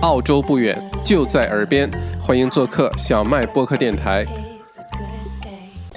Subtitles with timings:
[0.00, 4.24] 澳洲不远，就在耳边，欢迎做客小麦播客电台。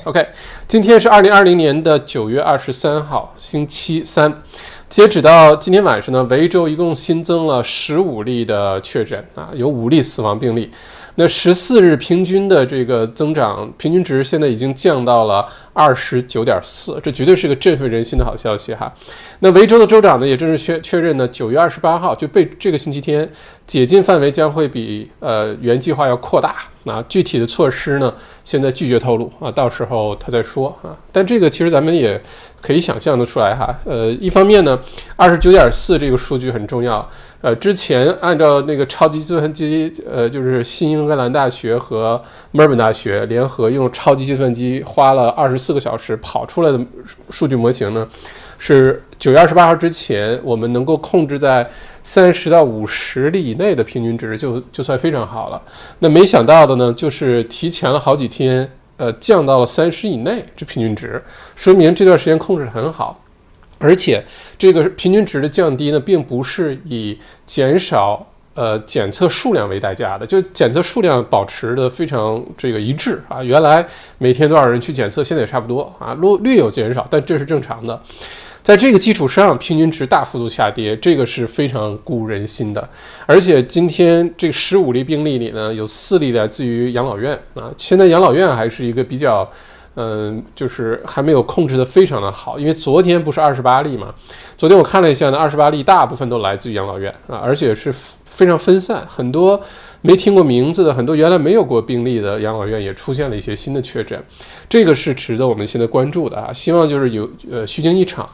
[0.04, 0.28] OK，
[0.68, 4.42] 今天是二零二零年的九月二十三号，星期三。
[4.90, 10.70] 截止到今天晚上呢，维州一共新增了十五例的确诊啊，有五例死亡病例。
[11.16, 18.92] 那十四日平均的这个增长平均值现在已经降到了二十九点四，这绝对是个振奋人心的好消息哈。
[19.40, 23.28] 那维州的州长呢也正式确确认呢，九月二十八号就被这个星期天
[23.66, 26.56] 解禁范围将会比呃原计划要扩大。
[26.86, 30.92] 那具体的措施呢，现在拒绝透露啊，到时候他再说啊。
[31.14, 32.22] 但这个其实咱们也
[32.62, 33.74] 可以想象得出来哈。
[33.86, 34.78] 呃，一方面呢，
[35.16, 37.10] 二十九点四这个数据很重要。
[37.40, 42.22] 呃，之前按照那个超级计算机，呃，就是新英格兰大学和
[42.52, 46.80] 墨尔本大学联合用超级计算机花了二十四个小时跑出来的
[47.30, 48.06] 数据模型呢，
[48.58, 51.70] 是九月二十八号之前我们能够控制在
[52.04, 55.62] 三十到五十例以内的平均值，就就算非常好了。
[56.00, 61.24] 那没想到的呢，就是提前了好几天，呃，降到了三十以内这平均值，
[61.56, 63.20] 说明这段时间控制很好。
[63.80, 64.24] 而且
[64.58, 73.44] 这个平均值的降低呢，并不是以减少呃检测数量为代价的，就检测数量保持的非常这个一致啊。
[73.44, 73.86] 原来
[74.18, 78.02] 每天多少人去检测，现在也差不多啊，略略有减少，但这是正常的。
[78.64, 82.90] 在这个基础上，平均值大幅度下跌，这个是非常鼓舞人心的。
[83.26, 89.48] 而且今天这十五例病例里呢，有四例来自于养老院啊，现在养老院还是一个比较。
[89.96, 94.12] 嗯，就是还没有控制的非常的好，因为昨天不是二十八例嘛？
[94.58, 97.94] 昨天我看了一下呢，二十八例大部分都来自于养老院啊，而且是
[98.26, 99.62] 非常分散，很多
[100.04, 104.22] 没听过名字的，很多原来没有过病例的养老院也出现了一些新的确诊，
[104.68, 106.52] 这个是值得我们现在关注的啊。
[106.52, 108.30] 希望就是有呃虚惊一场，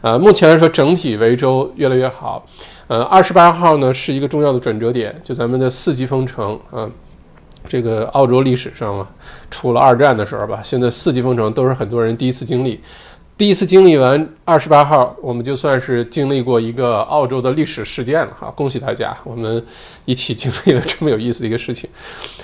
[0.00, 2.44] 啊，目前来说整体维州越来越好，
[2.86, 6.90] 呃，二十八号呢是一个重要的转折点，就咱们的四级封城啊。
[7.68, 9.08] 这个澳洲历史上嘛，
[9.48, 12.80] 除了二战的时候吧，现在四级封城都是很多人第一次经历。
[13.42, 18.48] 第一次经历完二十八号，我们就算是经历过一个澳洲的历史事件了哈！
[18.54, 19.60] 恭喜大家，我们
[20.04, 21.90] 一起经历了这么有意思的一个事情。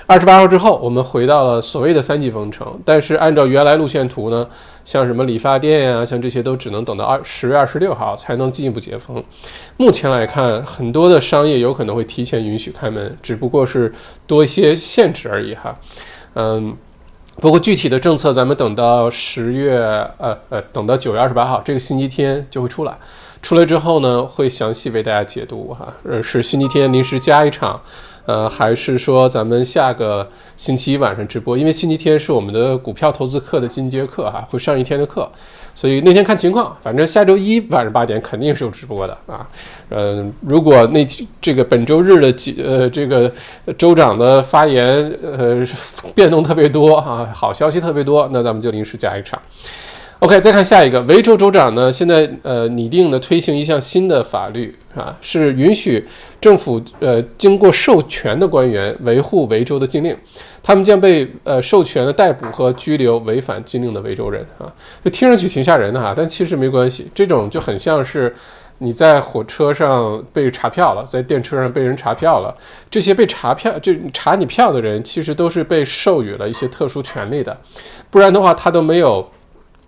[0.05, 4.45] 二十八号之后，我们回到了所谓的三级封城，但是按照原来路线图呢，
[4.83, 9.23] 像什么理发店呀，像这些都只能等到二十月二十六号才能进一步解封。
[9.77, 13.93] 目前来看，很多的商业有可能会提前允许开门，只不过是
[14.27, 15.79] 多一些限制而已哈。
[16.33, 16.75] 嗯。
[17.39, 19.77] 不过具体的政策，咱们等到十月，
[20.17, 22.97] 呃呃，等到九月二十八号这个星期天就会出来。
[23.41, 25.87] 出来之后呢，会详细为大家解读哈。
[26.03, 27.81] 呃，是星期天临时加一场，
[28.25, 30.27] 呃，还是说咱们下个
[30.57, 31.57] 星期一晚上直播？
[31.57, 35.31] 因为星期天是我们的股票投资课的进阶课哈，会上一天的课。
[35.79, 39.47] 所以那天看情况，反正下周一晚上八点肯定是有直播的啊。
[39.91, 41.05] 嗯，如果那
[41.39, 43.31] 这个本周日的几呃这个
[43.77, 45.65] 州长的发言呃
[46.13, 49.41] 变动特别多啊，好消息特别多，那咱们就临时加一场。
[50.19, 56.05] OK，再看下一个，维州州长呢，现在呃拟定的推行一项新的法律啊，是允许
[56.41, 60.13] 政府呃经过授权的官员维护维州的禁令，
[60.61, 64.67] 他们将被呃授权的逮捕和拘留违反禁令的维州人啊，
[65.01, 68.35] 这听上去挺吓人的哈，但其实没关系，这种就很像是
[68.79, 72.53] 你在火车上被查票了，在电车上被人查票了，
[72.91, 77.57] 这些被查票就查你票的人，其实都是被授予了一些特殊权利的，
[78.09, 79.25] 不然的话他都没有。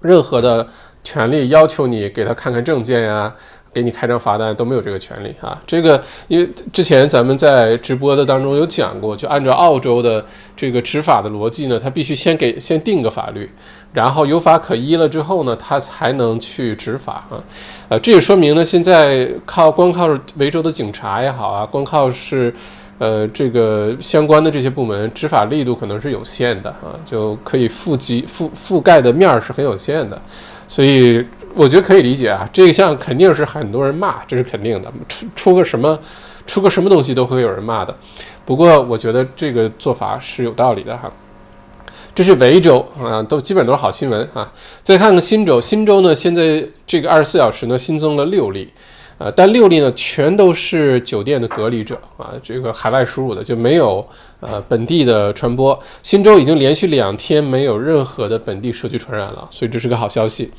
[0.01, 0.67] 任何的
[1.03, 3.33] 权利要求你给他看看证件呀，
[3.73, 5.59] 给你开张罚单都没有这个权利啊。
[5.65, 10.23] 这个因为之前咱们在直播的当中有讲过，就按照澳洲的
[10.55, 13.49] 这个执法的逻辑呢，他必须先给先定个法律，
[13.93, 17.41] 然后有法可依了之后呢，他才能去执法啊。
[17.89, 22.53] 呃，这也说明呢，现在靠光靠维州的警察也好啊，光靠是。
[23.01, 30.21] 呃，这个相关的这些部门执法力度可能是有限的啊，就可以覆及覆覆盖的面儿是很有限的，
[30.67, 31.25] 所以
[31.55, 32.47] 我觉得可以理解啊。
[32.53, 34.93] 这个项肯定是很多人骂，这是肯定的。
[35.09, 35.97] 出出个什么，
[36.45, 37.97] 出个什么东西都会有人骂的。
[38.45, 41.11] 不过我觉得这个做法是有道理的哈。
[42.13, 44.47] 这是维州啊，都基本都是好新闻啊。
[44.83, 48.71] 再看看新州，新州呢现在这个二十四小时呢新增了六例。
[49.23, 54.03] 呃，但六例呢，全都是酒店的隔离者啊，这个海外输入的就没有
[54.39, 55.79] 呃本地的传播。
[56.01, 60.51] 新州已经连续两天没有任何的本地社区传染了，所以这是个好消息。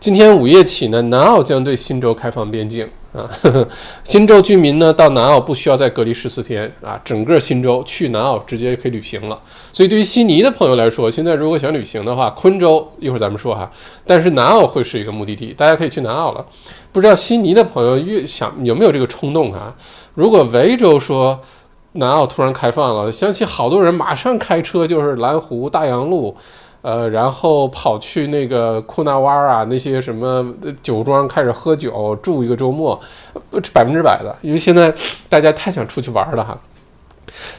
[0.00, 3.30] 今天午夜起呢，南澳将对新州开放边境啊，
[4.04, 9.40] 新州居民呢到南澳不需要再隔离十四天啊，整个新州去南澳直接可以旅行了。
[9.72, 13.70] 所以对于悉尼的朋友来说，现在如果想旅行的话，昆州一会儿咱们说哈，
[14.06, 16.44] 但是南澳会是一个目的地，大家可以去南澳了。
[16.92, 19.74] 不知道悉尼的朋友越想有没有这个冲动啊？
[20.14, 21.40] 如果维州说，
[21.92, 26.36] 南澳突然开放了，相信好多人马上开车就是蓝湖、大洋路，
[26.84, 30.46] 呃，然后跑去那个库纳湾啊，那些什么
[30.82, 33.00] 酒庄开始喝酒，住一个周末，
[33.72, 34.94] 百分之百的，因为现在
[35.30, 36.54] 大家太想出去玩了哈。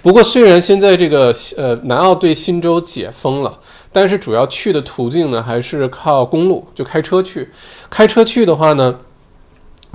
[0.04, 3.58] 不过，虽然现在这个呃南澳对新州解封了，
[3.92, 7.50] 但是主要去的途径呢还是靠公路，就开车去。
[7.90, 8.96] 开车去的话呢，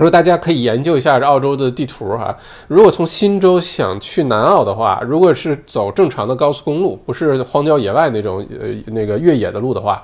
[0.01, 2.35] 如果大家可以研究一下这澳洲的地图哈，
[2.67, 10.03] 如果从新州想去南澳的话，如果是走正常的高速公路，不是荒郊野外那种呃那个越野的路的话。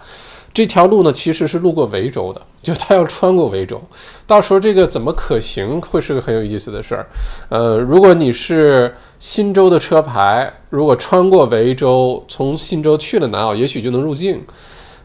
[0.54, 3.82] 这条路呢，其实是路过维州的， 就它要穿过维州，
[4.28, 7.08] 到时候这个怎么可行，会是个很有意思的事儿。
[7.50, 14.44] 呃，如果你是新州的车牌，如果穿过维州，从新州去了南澳，也许就能入境，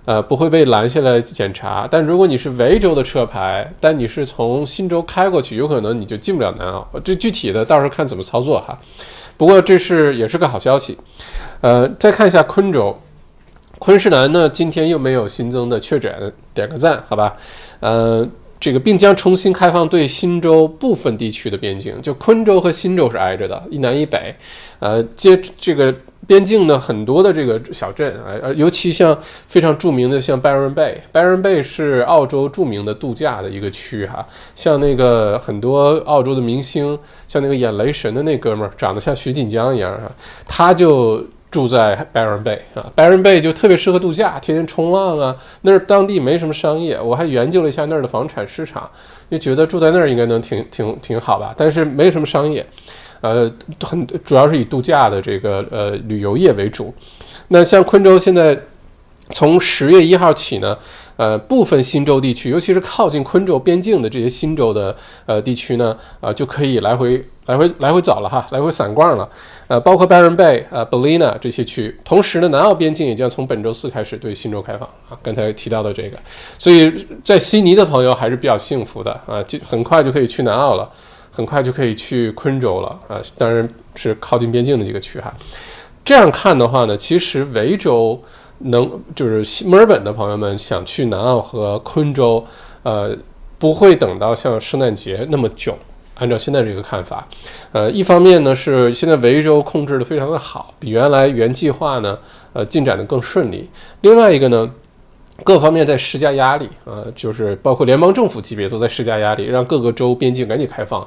[0.04, 1.87] 呃，不会被拦下来检查。
[1.90, 6.87] 但如果你是维州的车牌，但你是从新州开过去，有可能你就进不了南澳。
[7.04, 8.78] 这具体的到时候看怎么操作哈。
[9.37, 10.99] 不过这是也是个好消息。
[11.60, 12.96] 呃，再看一下昆州。
[13.78, 17.34] 昆士兰呢，今天又没有新增的确诊，点个赞，好吧？
[17.81, 18.25] 呃，
[18.60, 24.32] 这个并将重新开放对新州部分地区的边境，就昆州和新州是挨着的，一南一北。
[24.78, 25.93] 呃，接这个
[26.26, 29.16] 边境呢，很多的这个小镇啊，尤其像
[29.48, 40.10] 非常著名的像 Byron Bay，Byron Bay 是澳洲著名的度假的一个区哈，像那个很多澳洲的明星，像那个演雷神的那哥们儿，长得像徐锦江一样哈，
[40.46, 41.24] 他就。
[41.52, 45.36] 住在 Byron Bay 啊，Byron Bay 就特别适合度假，天天冲浪啊。
[45.60, 48.90] 那儿当地没什么商业，我还研究了一下那儿的房产市场，
[49.30, 51.52] 就觉得住在那儿应该能挺挺挺好吧。
[51.54, 52.66] 但是没什么商业，
[53.22, 56.92] 呃，很主要是以度假的这个呃旅游业为主。
[57.48, 58.58] 那像昆州现在
[59.30, 60.76] 从十月一号起呢。
[61.19, 64.96] 呃，部分新州地区，尤其是靠近昆州边境的这些新州的
[65.26, 69.28] 呃地区呢，啊，就可以来回来回来回走了哈，来回散逛了。
[69.68, 71.94] 呃，包括 Byron Bay、呃 Ballina 这些区。
[72.02, 75.16] 同时呢，南澳边境也将从本周四开始对新州开放啊。
[75.22, 76.16] 刚才提到的这个，
[76.58, 80.90] 所以在悉尼的朋友还是比较幸福的啊，就很快就可以去南澳了，
[81.32, 83.20] 很快就可以去昆州了啊。
[83.37, 85.34] 当然是靠近边境的几个区哈。
[86.05, 88.23] 这样看的话呢，其实维州。
[88.64, 92.46] 能就是墨尔本的朋友们想去南澳和昆州，
[92.84, 93.12] 呃，
[93.58, 95.76] 不会等到像圣诞节那么久。
[96.14, 97.26] 按照现在这个看法，
[97.73, 102.17] 呃，一方面呢是现在维州控制的非常的好，比原来原计划呢，
[102.52, 103.69] 呃，进展的更顺利。
[104.02, 104.70] 另外一个呢。
[105.44, 111.00] 各方面在施加压力啊，就是包括联邦政府级别都在施加压力，让各个州边境赶紧开放，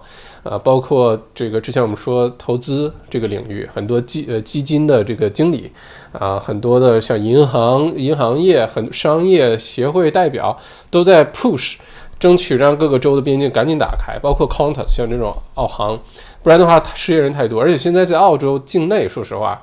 [0.43, 5.71] 啊，包括这个之前我们说投资这个领域，很多基呃基金的这个经理
[6.11, 10.57] 啊，很多的像银行、银行业、很商业协会代表
[10.89, 11.75] 都在 push，
[12.19, 15.97] 争取让各个州的边境赶紧打开，包括 Qantas 像这种澳航，
[16.43, 19.61] 不然的话失业人太多，而且现在在澳洲境内，说实话，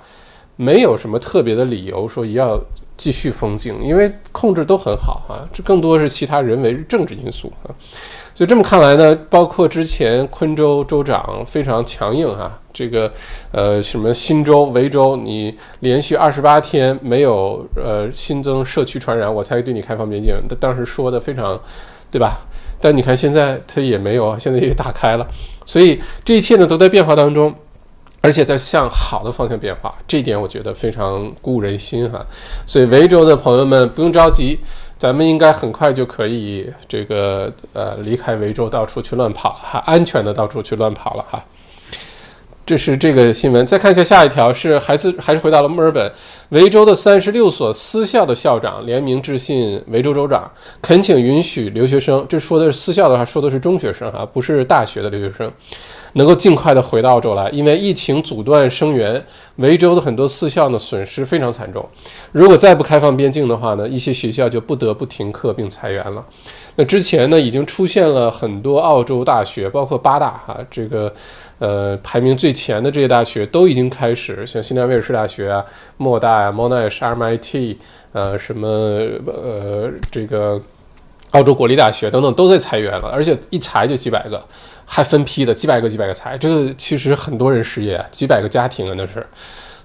[0.56, 2.58] 没有什么特别的理由说要。
[2.96, 7.74] 继续封禁，因为控制都很好啊，这更多是其他人为政治因素啊。
[8.34, 13.12] 所以这么看来呢，包括之前昆州州长非常强硬哈，这个
[13.50, 20.34] 呃什么新州、维州，你连续二十八天没有呃新增社区传染，我才对你开放边境。
[20.48, 21.60] 他当时说的非常，
[22.10, 22.38] 对吧？
[22.80, 25.26] 但你看现在他也没有啊，现在也打开了，
[25.66, 27.54] 所以这一切呢都在变化当中。
[28.22, 32.24] 而且在向好的方向变化，这一点我觉得非常鼓舞人心哈。
[32.64, 34.58] 所以维州的朋友们不用着急，
[34.96, 41.44] 咱们应该很快就可以这个呃离开维州，到处去乱跑哈，安全的到处去乱跑了哈。
[42.64, 43.66] 这是这个新闻。
[43.66, 46.10] 再看一下下一条，是还是还是回到了墨尔本，
[46.50, 50.48] 维州的三十六所私校的校长联名致信维州州长，
[50.80, 55.52] 恳请允许留学生，这说的是私校的话，说的是中学生哈，不是大学的留学生。
[56.14, 59.24] 能够尽快的回到澳洲来，因为疫情阻断生源，
[59.56, 61.86] 维州的很多私校呢损失非常惨重。
[62.32, 66.24] 如果再不开放边境的话呢，一些学校就不得不停课并裁员了。
[66.76, 71.12] 那之前呢，已经出现了很多澳洲大学，包括八大哈，这个
[71.58, 75.64] 呃排名最前的这些大学都已经开始，像新南威尔士大学啊、
[75.96, 77.76] 莫大啊、Monash、MIT，
[78.12, 80.60] 呃什么呃这个
[81.32, 84.42] 澳洲国立大学等等都在裁员了，而且一裁就几百个。
[84.94, 89.26] 还分批的几百个几百个裁，这个其实很多人失业，几百个家庭啊那是，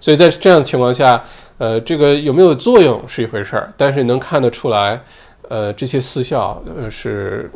[0.02, 1.24] 所以在这样的情况下，
[1.58, 5.02] 呃，这个有没有作用是一回事儿，但是能看得出来，
[5.48, 7.50] 呃，这些私校呃是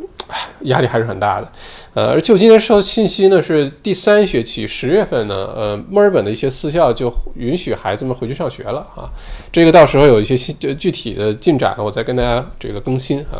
[0.60, 1.52] 压力还是很大的，
[1.92, 9.04] 呃，而且我今天收到信息呢，是第三学期十月份呢，呃，墨尔本的一些私校就允许孩子们回去上学了啊，
[9.52, 13.36] 这个到时候有一些新具体的进展，我再跟大家这个更新啊。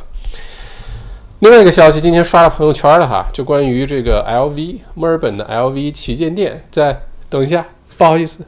[1.42, 7.66] 另外一个消息，今天刷了朋友圈了哈，就关于这个 LV 墨尔本的 LV 旗舰店，在等一下。
[7.99, 8.44] 不好意思，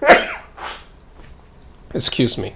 [1.94, 2.48] excuse me，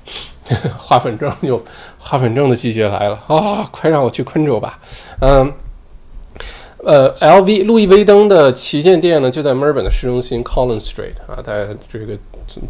[0.76, 1.62] 花粉症又
[1.98, 3.64] 花粉症的季节来了啊！
[3.70, 4.80] 快让我去昆州吧，
[5.20, 5.52] 嗯。
[6.78, 12.18] 呃，LV 路易威登的旗舰店呢，就在墨尔本的市中心 Collins Street 啊，大家这个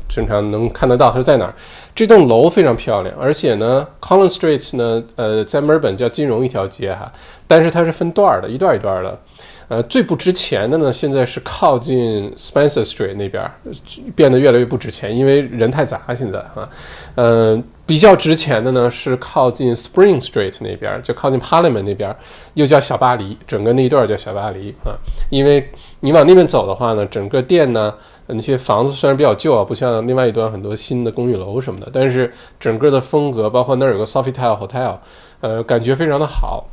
[0.09, 1.55] 正常能看得到它是在哪儿。
[1.95, 7.13] 这栋楼非常漂亮，而且呢，Collins Street 呢，呃，在墨尔本叫金融一条街哈，
[7.47, 9.19] 但是它是分段儿的，一段一段的。
[9.67, 13.51] 呃，最不值钱的呢，现在是靠近 Spencer Street 那边，
[14.15, 16.69] 变得越来越不值钱，因为人太杂现在啊。
[17.15, 22.15] 呃，比较值钱的呢是靠近 Spring Street 那边，就靠近 Parliament 那边，
[22.53, 24.93] 又叫小巴黎，整个那一段叫小巴黎啊。
[25.31, 25.67] 因为
[26.01, 27.95] 你往那边走的话呢，整个店呢，
[28.27, 34.97] 那些房子虽然比较旧啊，不像另外一端很多新的公寓楼什么的，但是整个的风格，包括那儿有个 Sofitel Hotel，
[35.41, 36.65] 呃，感觉非常的好。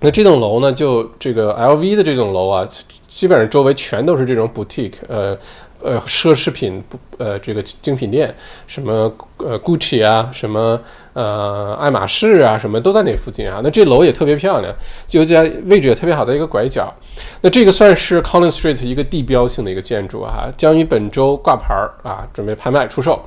[0.00, 2.66] 那这栋楼呢，就这个 LV 的这栋楼啊，
[3.06, 5.38] 基本上周围全都是这种 boutique，呃
[5.80, 8.34] 呃奢侈品不呃这个精品店，
[8.66, 10.80] 什么呃 Gucci 啊，什么
[11.12, 13.60] 呃爱马仕啊，什么都在那附近啊。
[13.62, 14.74] 那这楼也特别漂亮，
[15.06, 16.92] 就在位置也特别好，在一个拐角。
[17.40, 23.20] 那这个算是 Collins Street 一个地标性的一个建筑啊，将于本周挂牌儿啊，准备拍卖出售。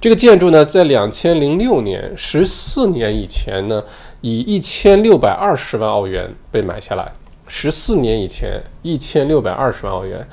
[0.00, 3.82] 这个建筑呢，在两千零六年，十四年以前呢。
[4.24, 7.10] 以一千六百二十万澳元被买下来，
[7.48, 10.24] 十四年以前一千六百二十万澳元，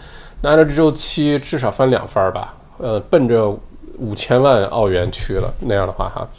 [0.44, 3.50] 那按照这周期至少翻两番吧，呃，奔着
[3.98, 5.52] 五千万澳元去了。
[5.62, 6.30] 那样的话哈，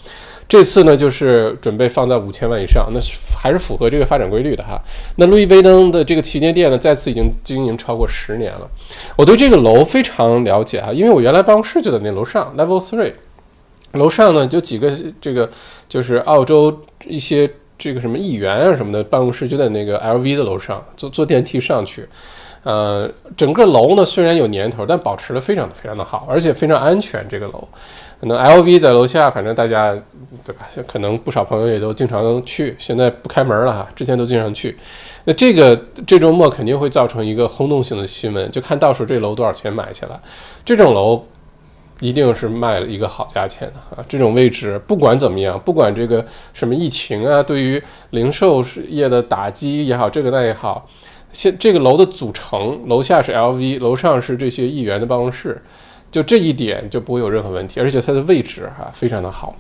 [0.51, 2.99] 这次呢就是准备放在五千万以上，那
[3.39, 4.83] 还是符合这个发展规律的哈。
[5.15, 8.69] 那路易威登的这个旗舰店呢，再次已经经营超过十年了。
[9.17, 13.13] 我对这个楼非常了解哈，因为我原来办公室就在那楼上，Level Three。
[13.93, 15.49] 楼上呢，就几个这个，
[15.89, 16.77] 就是澳洲
[17.07, 22.09] 一些这个什么议员啊什么的办公室，就在那个 LV 的楼上，坐坐电梯上去。
[22.63, 27.27] 呃，整个楼呢虽然有年头，但保持的非常非常的好，而且非常安全。
[27.29, 27.69] 这个楼，
[28.21, 29.97] 可能 LV 在楼下，反正大家
[30.45, 30.69] 对吧？
[30.87, 34.77] 可能不少朋友也都经常去，现在不开门了哈，之前都经常去。
[35.25, 35.75] 那这个
[36.07, 40.21] 这周末肯定会造成一个轰动性的新闻，就看到时候这楼多少钱买下来。
[40.65, 41.25] 这种楼。
[42.03, 44.03] 一定是卖了一个好价钱的啊！
[44.09, 46.25] 这种位置不管怎么样，不管这个
[46.55, 50.89] 什么疫情啊，对于零售业的打击也好，这个那也好，
[51.33, 55.61] 现这个楼的组成，楼下是 LV，楼上是这些议员的办公室，
[56.11, 59.55] 就这一点就不会有任何问题，而且它的位置哈非常的好。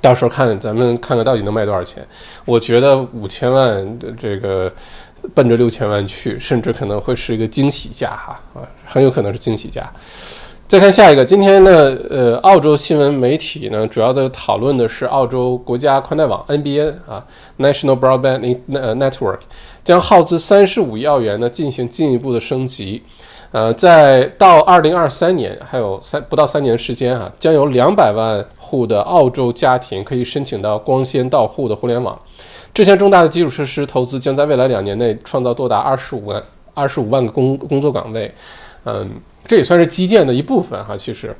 [0.00, 2.06] 到时候看咱们看看到底能卖多少钱？
[2.44, 4.72] 我觉得五千万的这个
[5.34, 9.90] 奔着六千万去，甚至可能会是一个惊喜价哈啊，很有可能是惊喜价。
[10.68, 17.26] 再看下一个，今天呢，呃，澳洲新闻媒体呢，主要在讨论的是澳洲国家宽带网 NBN 啊
[17.58, 19.40] ，National Broadband Network
[19.82, 23.02] 将耗资三十五亿澳元呢进行进一步的升级，
[23.50, 32.18] 呃，在到二零二三年还有三不到三年时间啊，将有两百万户的澳洲家庭可以申请到光纤到户的互联网，
[32.72, 36.42] 这项重大的基础设施投资将在未来两年内创造多达二十五万
[36.74, 38.32] 二十五万个工工作岗位，
[38.84, 39.10] 嗯。
[39.46, 41.34] 这也算是基建的一部分哈，其实，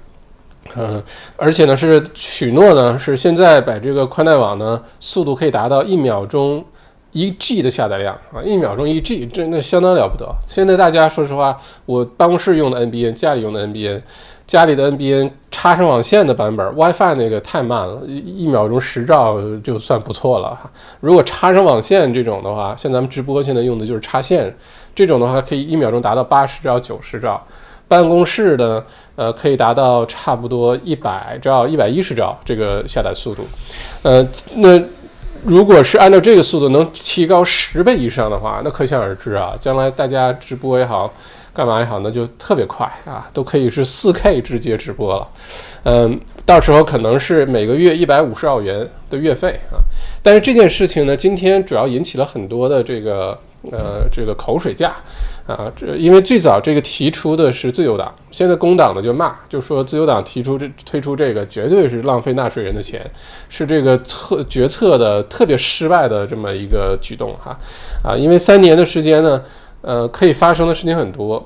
[0.75, 1.01] 嗯，
[1.37, 6.65] 而且呢是许诺呢是现在把这个宽带网呢速度可以达到一秒钟
[7.13, 10.29] 一 G 的下载量啊，一秒钟一 G，这那相当了不得。
[10.47, 14.01] 现在大家说实话，我办公室用的 NBN，家里用的 NBN，
[14.47, 20.71] 家里的 NBN 插上网线的版本，WiFi 那个太慢了，一秒钟十兆就算不错了哈。
[21.01, 24.55] 如果插上网线这种的话，像咱们直播现在用的就是插线，
[24.95, 27.45] 这种的话可以一秒钟达到八十兆、九十兆。
[27.89, 28.87] 办公室的
[29.17, 33.43] 呃可以达到差不多一百兆、一百一十兆这个下载速度，
[34.05, 34.25] 呃，
[34.55, 34.81] 那
[35.45, 41.13] 如果是按照这个速度能提高十倍以上的话，那可想而知啊，将来大家直播也好，
[41.55, 45.29] 干嘛也好，那就特别快啊，都可以是四 K 直接直播了，
[45.85, 49.81] 嗯，到时候可能是每个月一百五十澳元的月费啊，
[50.23, 53.39] 但是这件事情呢，今天主要引起了很多的这个
[53.71, 54.95] 呃这个口水架。
[55.47, 63.05] 啊，这因为最早这个提出的是自由党，现在工党呢就骂，就说自由党提出这推出这个绝对是浪费纳税人的钱，
[63.49, 67.59] 是这个策决策的特别失败的这么一个举动哈，
[68.05, 69.43] 啊，因为三年的时间呢，
[69.81, 71.45] 呃，可以发生的事情很多，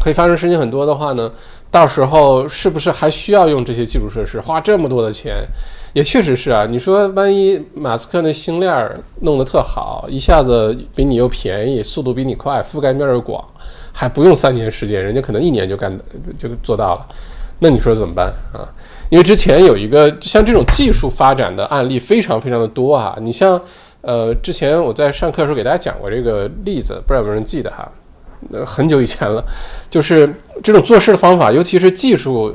[0.00, 1.30] 可以发生事情很多的话呢，
[1.70, 5.46] 到时候是不是还需要用这些基础设施，花这么多的钱？
[5.94, 13.42] 也确实是啊，你说万一马斯克那星链弄得特好，一下子比你又便宜，速度比你快，覆盖面又广，
[13.92, 15.98] 还不用三年时间，人家可能一年就干
[16.38, 17.06] 就做到了，
[17.60, 18.68] 那你说怎么办啊？
[19.10, 23.60] 因为之前有一个像这种技术发展的案例非常非常的多哈，你像
[24.02, 27.90] 呃之前我在上课的时候给大家讲过这个例子，不知道有没有人记得哈？
[28.52, 29.42] 呃，很久以前了，
[29.90, 32.54] 就是这种做事的方法，尤其是技术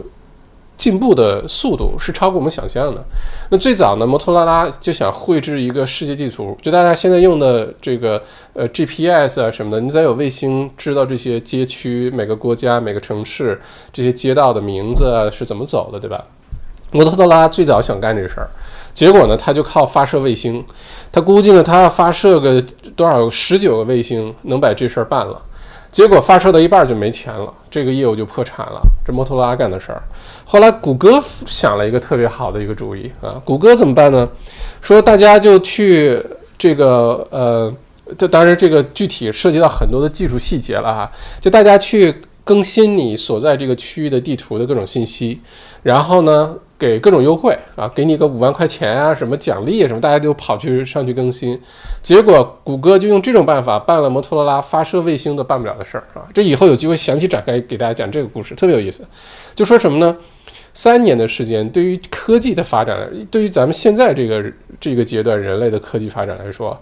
[0.78, 3.04] 进步的速度是超过我们想象的。
[3.50, 8.22] 那最早呢，摩托罗拉就想绘制一个世界地图，就大家现在用的这个
[8.54, 13.62] 呃 GPS 啊什么的，你得有卫星知道这些街区、每个国家、每个城市
[13.92, 16.24] 这些街道的名字是怎么走的，对吧？
[16.92, 18.48] 摩托罗拉最早想干这事儿，
[18.94, 20.64] 结果呢，他就靠发射卫星，
[21.12, 22.62] 他估计呢，他要发射个
[22.96, 25.42] 多少十九个卫星能把这事儿办了。
[25.94, 28.82] 结果发射到一半就没钱了，这个业务就破产了。
[29.06, 30.02] 这摩托罗拉干的事儿。
[30.44, 34.28] 后来谷歌想了一个特别好的一个主意啊，谷歌怎么办呢？
[34.82, 36.22] 说大家就去
[36.58, 37.72] 这个呃，
[38.18, 45.40] 这当然这个具体涉及到很多的技术细节了哈，就大家去更新你所在这个区域的地图的各种信息，
[45.82, 46.56] 然后呢。
[46.76, 51.58] 给各种优惠啊，给你个五万块钱啊，什么奖励什么，大家就跑去上去更新。
[52.02, 56.28] 结果谷歌就用这种办法办了摩托罗拉发射卫星都办不了的事儿啊！
[56.34, 59.06] 这以后有机会详细展开给大家讲这个故事，特别有意思。
[59.56, 60.18] 就说什么呢？
[60.74, 64.44] 三年的时间，对于科技的发展，对于咱们现在这个
[64.78, 66.78] 这个阶段人类的科技发展来说。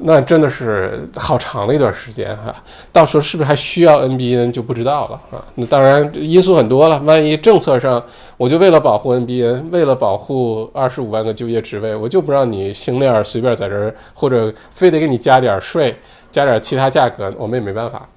[0.00, 2.54] 那真的是好长的一段时间哈，
[2.92, 5.44] 到时候是不是还需要 NBN 就不知道了啊？
[5.56, 8.00] 那当然因素很多了，万一政策上
[8.36, 15.96] 我就为了保护 NBN，为了保护二十五万个就业职位，我就不让你星链随便在这儿，或者非得给你加点税，
[16.30, 18.08] 加点其他价格，我们也没办法。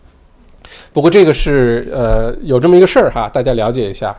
[0.94, 4.16] 不过这个是呃有这么一个事儿哈，大家了解一下。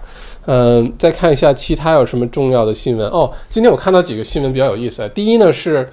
[0.47, 3.31] 嗯，再看一下其他有什么重要的新闻哦。
[3.49, 5.89] 今天我看到几个新闻比较有意思，第一呢是。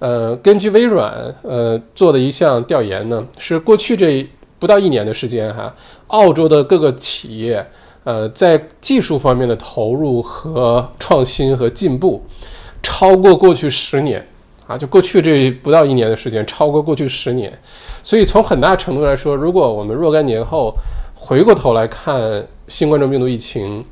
[0.00, 4.26] 呃，根据微软呃做的一项调研呢，是过去这
[4.58, 5.74] 不到一年的时间哈，
[6.06, 7.64] 澳洲的各个企业
[8.04, 12.24] 呃在技术方面的投入和创新和进步，
[12.82, 14.26] 超过过去十年
[14.66, 17.52] 啊，就过去这不到一年的时间，超过过去十年，
[18.02, 20.74] 所以从很大程度来说，如果我们若干年后
[21.14, 23.84] 回过头来看新冠状病毒疫情。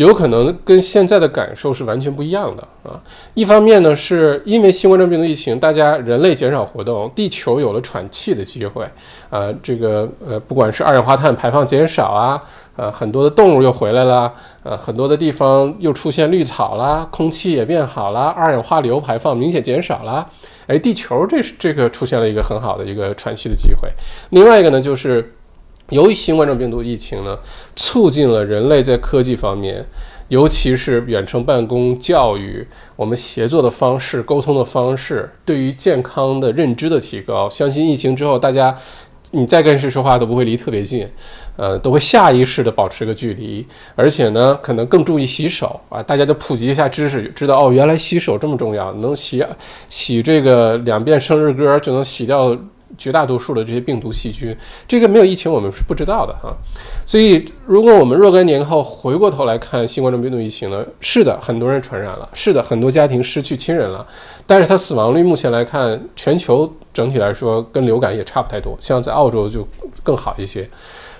[0.00, 2.98] 有可能跟现在的感受是完全不一样的啊！
[3.34, 8.82] 一方面呢，是因为新冠状病毒疫情，大家人类减少活动，地球有了喘气的机会
[9.28, 9.52] 啊。
[9.62, 12.42] 这个呃，不管是二氧化碳排放减少啊，
[12.76, 14.32] 呃，很多的动物又回来了，
[14.62, 20.26] 呃，很多的地方又出现绿草啦，空气也变好了，二氧化硫排放明显减少了。
[20.66, 23.90] 哎，地球这是这个出现了一个很好的一个喘息的机会。
[24.30, 25.34] 另外一个呢，就是。
[25.90, 27.38] 由于新冠状病毒疫情呢，
[27.76, 29.84] 促进了人类在科技方面，
[30.28, 37.48] 尤其是远程办公、教育、我们协作的方式、沟通的方式，对于健康的认知的提高。
[37.50, 38.76] 相信疫情之后，大家
[39.32, 41.08] 你再跟谁说话都不会离特别近，
[41.56, 46.02] 呃，都会下意识的保持个距离，而且呢，可能更注意洗手啊。
[46.02, 49.44] 大家都普及一下知识，知道哦，原来洗手这么重要，能洗
[49.88, 52.56] 洗这个两遍生日歌就能洗掉。
[53.00, 54.54] 绝大多数的这些病毒细菌，
[54.86, 56.54] 这个没有疫情我们是不知道的哈。
[57.06, 64.06] 所以，如果我们若干年后回过头来看新冠状病毒疫情呢，是的，很多人传染了，是的，很多家庭失去亲人了，
[64.46, 69.66] 但是它死亡率目前来看，全球整体来说跟流感也差不太多，像在澳洲就
[70.02, 70.68] 更好一些。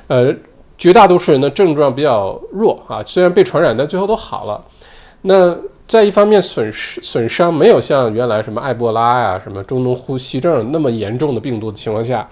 [0.09, 0.35] 呃，
[0.77, 4.63] 绝大多数人的症状比较弱啊，虽然被传染，但最后都好了。
[5.23, 5.57] 那
[5.91, 12.25] 在一方面损失损伤没有像原来什么埃博拉呀、什么中东呼吸症那么严重的病毒的情况下，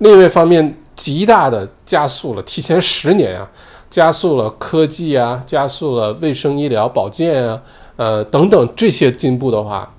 [0.00, 3.50] 另一方面极大的加速了提前十年啊，
[3.88, 7.62] 加速了科技啊，加速了卫生医疗保健啊，
[7.96, 9.90] 呃等等这些进步的话，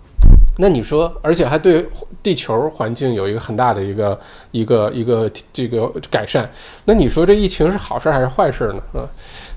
[0.59, 1.83] 那你说，而且还对
[2.21, 4.19] 地球环境有一个很大的一个
[4.51, 6.47] 一个一个这个改善，
[6.85, 9.01] 那你说这疫情是好事还是坏事呢？
[9.01, 9.09] 啊？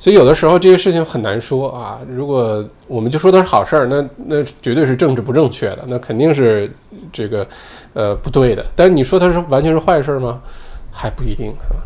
[0.02, 2.00] 所以有的时候这些事情很难说啊。
[2.08, 6.68] 如果我们就说它是好事儿，那那绝对是政治不正确的，那肯定是
[7.12, 7.46] 这个
[7.92, 8.66] 呃不对的。
[8.74, 10.42] 但是你说它是完全是坏事儿吗？
[10.90, 11.78] 还不一定啊。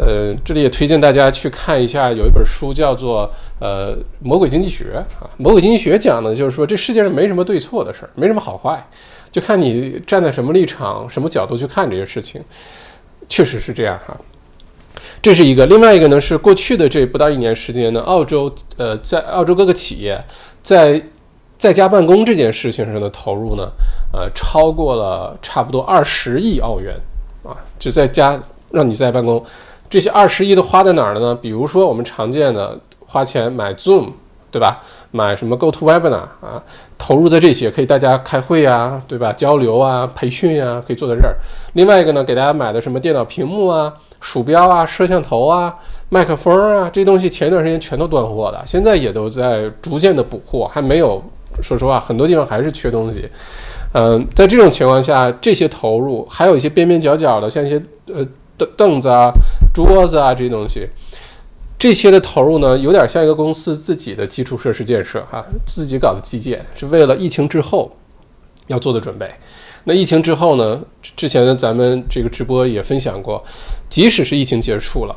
[0.00, 3.24] 呃，这里也推荐大家去看一下，有一本书叫做
[3.64, 4.86] 《呃魔鬼经济学》
[5.24, 5.30] 啊。
[5.36, 8.84] 魔鬼经济学讲的就是说这世界上没什么对错的事儿，没什么好坏，
[9.30, 12.42] 就看你站在什么立场、什么角度去看这些事情。
[13.28, 14.20] 确实是这样哈。
[15.22, 20.18] 这是一个，另外一个呢是过去的这不到一年时间呢，澳洲呃，在澳洲各个企业
[20.62, 21.00] 在
[21.58, 23.70] 在家办公这件事情上的投入呢，
[24.14, 26.94] 呃，超过了差不多二十亿澳元
[27.44, 29.44] 啊，就在家让你在办公，
[29.90, 31.34] 这些二十亿都花在哪儿了呢？
[31.34, 34.12] 比如说我们常见的花钱买 Zoom，
[34.50, 34.80] 对吧？
[35.10, 36.62] 买什么 GoToWebinar 啊，
[36.96, 39.30] 投入的这些可以大家开会啊，对吧？
[39.34, 41.36] 交流啊，培训啊，可以坐在这儿。
[41.74, 43.92] 另外一个呢，给大家买的什么电脑屏幕啊。
[44.20, 45.74] 鼠标啊，摄像头啊，
[46.08, 51.22] 麦克风啊，这些东西前一段时间全都断货的，现在也都在逐渐的补货，还没有。
[51.60, 53.28] 说实话，很多地方还是缺东西。
[53.92, 58.24] 嗯，在这种情况下，这些投入还有一些边边角角的，像一些呃
[58.56, 59.30] 凳凳子啊、
[59.74, 60.88] 桌子啊这些东西。
[61.76, 67.90] 这些的投入呢，有点像一个公司自己的基础设施建设哈，自己搞的基建，是为了疫情之后
[68.68, 69.28] 要做的准备。
[69.84, 70.80] 那疫情之后呢，
[71.16, 73.42] 之前咱们这个直播也分享过，
[73.88, 75.16] 即使是疫情结束了，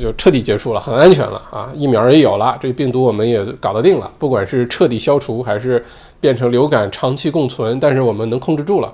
[0.00, 5.84] 就彻底结束了，很安全了啊，疫苗也有了，这病毒我们也搞得定了，不管是彻底消除还是
[6.20, 8.92] 变成流感长期共存，但是我们能控制住了。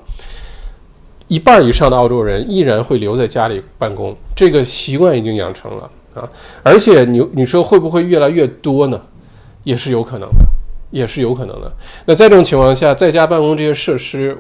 [1.29, 5.91] 一半以上的澳洲人依然会留在家里办公，这个习惯已经养成了。
[6.15, 6.29] 啊，
[6.63, 9.01] 而且你你说会不会越来越多呢？
[9.65, 10.45] 也是有可能的，
[10.93, 11.73] 也是有可能的。
[12.07, 14.39] 那在这种情况下，在家办公这些设施，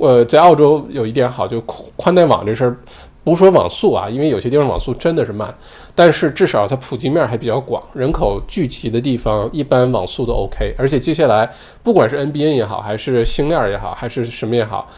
[0.00, 1.60] 呃，在澳洲有一点好，就
[1.96, 2.76] 宽带网这事儿，
[3.22, 5.54] 不说网速啊，因为有些地方网速真的是慢，
[5.94, 10.74] 但是至少它普及面还比较广，人口聚集的地方一般网速都 OK。
[10.78, 11.50] 而且接下来
[11.82, 14.88] 不管是 NBN 也好，还是星链也好，还是什么也好，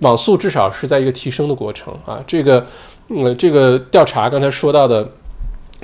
[0.00, 2.18] 网速至少是在一个提升的过程啊。
[2.26, 2.66] 这个，
[3.08, 5.08] 呃，这个调查刚才说到的。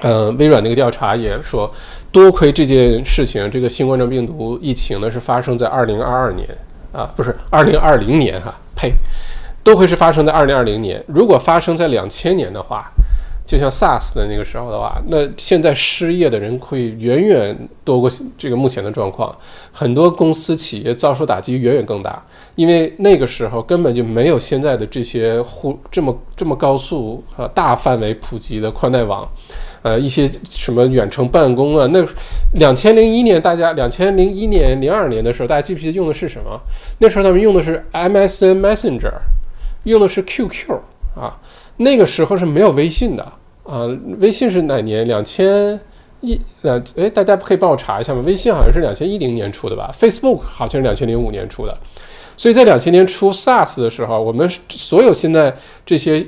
[0.01, 1.73] 呃，微软那个调查也说，
[2.11, 6.49] 多亏这件事情，这个新冠状病毒疫情呢是发生在二零二二年
[6.93, 8.93] 啊，不是二零二零年哈，呸，
[9.63, 11.03] 多亏是发生在二零二零年。
[11.07, 12.91] 如果发生在两千年的话，
[13.47, 19.33] 就像 SARS 的那个时候的话，那现在失业的人会远远多过这个目前的状况，
[19.71, 22.21] 很多公司企业遭受打击远远更大，
[22.57, 29.29] 因为那个时候根本就没有现在的这些互这么这么高速和大范围普及的宽带网。
[29.85, 31.87] 呃，一些什么远程办公啊？
[31.92, 32.03] 那
[32.55, 36.59] 两千零一年，大家两千零一年、零二年的时候，大家记不记得用的是什么？
[37.01, 39.12] 那时候他们用的是 MSN Messenger，
[39.83, 40.81] 用的是 QQ
[41.14, 41.38] 啊。
[41.77, 43.23] 那个时候是没有微信的
[43.64, 43.87] 啊。
[44.20, 45.07] 微信是哪年？
[45.07, 45.79] 两千
[46.23, 46.83] 一两？
[46.97, 48.23] 哎，大家可以帮我查一下吗？
[48.25, 51.79] 微信好像是两千一零年出的吧？Facebook 好像是两千零五年出的。
[52.37, 55.55] 所以在两千年初 SARS 的时候，我们所有现在
[55.87, 56.27] 这些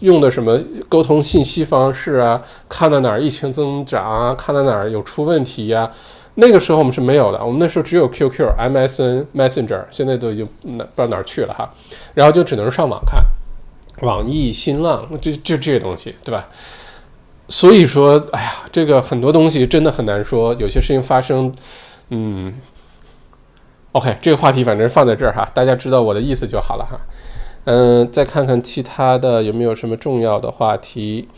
[0.00, 5.90] 用的什么沟通信息方式啊，看到哪儿疫情增长啊，看到哪儿有出问题呀，
[6.36, 7.44] 那个时候我们是没有的。
[7.44, 11.70] 我们那时候只有 QQ、MSN、Messenger，现在都已经哪不知道哪儿去了哈。
[12.14, 13.22] 然后就只能上网看，
[14.00, 16.48] 网易、新浪，就就这些东西，对吧？
[17.48, 21.54] 所以说，哎呀，这个很多东西真的很难说，有些事情发生，
[22.08, 22.54] 嗯。
[23.92, 26.98] OK，这个话题反正放在这儿哈，大家知道我的意思就好了哈。
[27.64, 31.28] 嗯，再看看其他的有没有什么重要的话题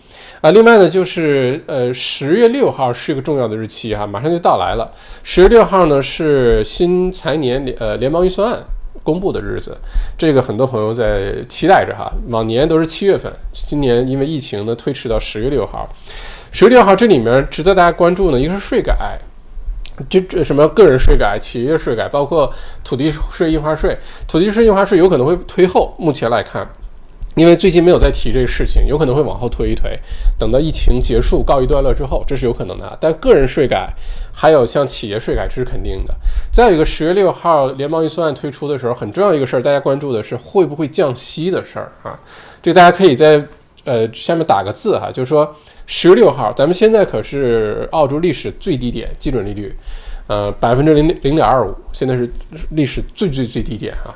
[0.41, 0.51] 啊？
[0.53, 4.91] 另外呢，就是呃，十月六号是一个重要的日期哈，马上就到来了。
[5.23, 8.63] 十月六号呢是新财年联呃联邦预算案
[9.03, 9.77] 公布的日子，
[10.17, 12.11] 这个很多朋友在期待着哈。
[12.29, 15.87] 往年都是七月份，今年因为疫情呢推迟到十月六号。
[16.53, 19.19] 十月六号这里面值得大家关注呢，一个是税改。
[20.09, 22.53] 这这什么个人税改、企业税改，包括
[22.83, 25.95] 土地税、印花税，土地税、印花税有可能会推后。
[25.99, 26.69] 目前来看，
[27.37, 29.97] 因为最近没有再提这个事情，有可能会往后推一推，
[30.37, 32.99] 等到疫情结束告一段落之后，这是有可能的。
[33.01, 33.93] 但个人税改
[34.33, 36.15] 还有像企业税改，这是肯定的。
[36.53, 42.19] 再有一个，十月六号联邦预算案推出的时候，很重要一个事儿，大家关注的是会不会降息的事儿啊？
[42.61, 43.41] 这个大家可以在
[43.85, 45.55] 呃下面打个字哈，就是说。
[45.87, 49.75] 十月六号，咱们现在可是澳洲历史最低点基准利率，
[50.27, 52.29] 呃，百分之零零点二五，现在是
[52.71, 54.15] 历史最最最低点啊。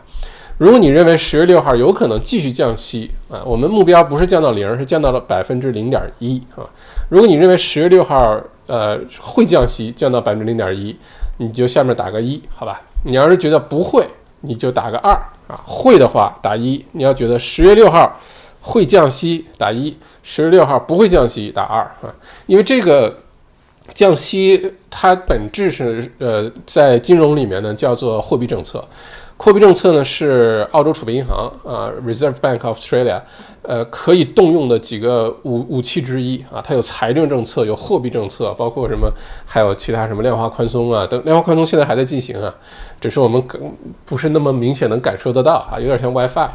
[0.57, 6.67] 如果你认为十月六号有可能继续降息啊，我们目标不是降到零，是降到了百分之零点一啊。
[7.11, 10.97] 如果你认为十月六号呃会降息，降到百分之零点一，
[11.37, 12.81] 你就下面打个一，好吧？
[13.05, 14.05] 你要是觉得不会，
[14.41, 15.13] 你就打个二
[15.47, 15.61] 啊。
[15.65, 18.19] 会的话打一，你要觉得十月六号
[18.61, 19.97] 会降息，打一。
[20.31, 23.17] 十六号不会降息，打二啊，因为这个
[23.95, 28.87] 降息它本质是呃在金融里面呢叫做货币政策，
[29.39, 33.23] 货币政策呢是澳洲储备银行啊 Reserve Bank of Australia
[33.63, 39.11] 呃可以动用的几个武武器之一啊，它有财政政策，有货币政策，包括什么
[39.47, 42.55] 还有其他什么量化宽松啊等，量化宽松现在还在进行啊，
[43.01, 43.43] 只是我们
[44.05, 46.51] 不是那么明显能感受得到啊，有点像 WiFi，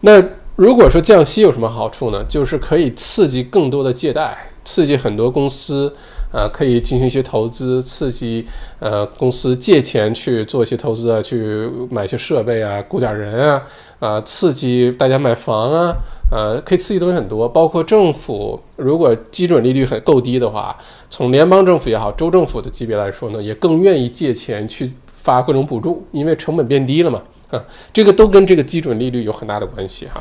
[0.00, 0.22] 那。
[0.60, 2.22] 如果说降息有什么好处呢？
[2.28, 5.90] 就是可以刺激更多的借贷，刺激很多公司，
[6.30, 8.46] 啊，可以进行一些投资，刺激
[8.78, 13.62] 呃公司借钱去做一些投资啊，去买些设备啊，雇点人啊，
[14.00, 15.96] 啊，刺激大家买房啊，
[16.30, 17.48] 呃，可以刺激东西很多。
[17.48, 20.76] 包括政府，如果基准利率很够低的话，
[21.08, 30.20] 从联邦政府也好，州政府的级别来说呢，也更愿意借钱去发各种补助，因为成本变低了嘛，啊，这个都跟这个基准利率有很大的关系哈。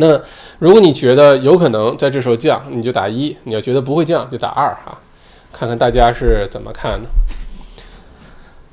[0.00, 0.20] 那
[0.60, 4.96] 如果你觉得有可能在这时候降，你就打一；你要觉得不会降，就打二哈。
[5.52, 7.08] 看看大家是怎么看的。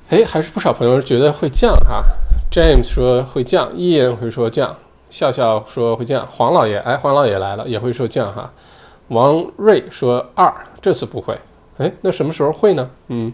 [0.10, 2.06] 哎，还是不少朋友觉得会降哈。
[2.52, 4.78] James 说会降，Ian 会说降，
[5.10, 6.28] 笑笑说会降。
[6.30, 8.54] 黄老爷，哎，黄老爷来了也会说降哈。
[9.08, 11.36] 王瑞说二，这次不会。
[11.78, 12.88] 哎，那什么时候会呢？
[13.08, 13.34] 嗯，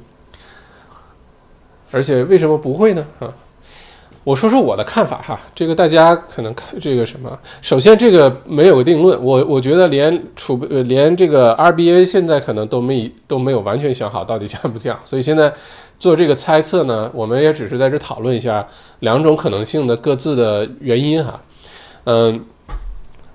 [1.91, 3.05] 而且为什么不会呢？
[3.19, 3.33] 啊？
[4.23, 15.51] 我说说我的看法哈，这个大家可能看这个什么，首先这个没有定论，我我觉得连储备呃连这个 RBA 现在可能都没都没有完全想好到底降不降， 所以现在
[15.97, 18.67] 做这个猜测呢，我们也只是在这讨论一下
[18.99, 21.41] 两种可能性的各自的原因哈，
[22.03, 22.45] 嗯，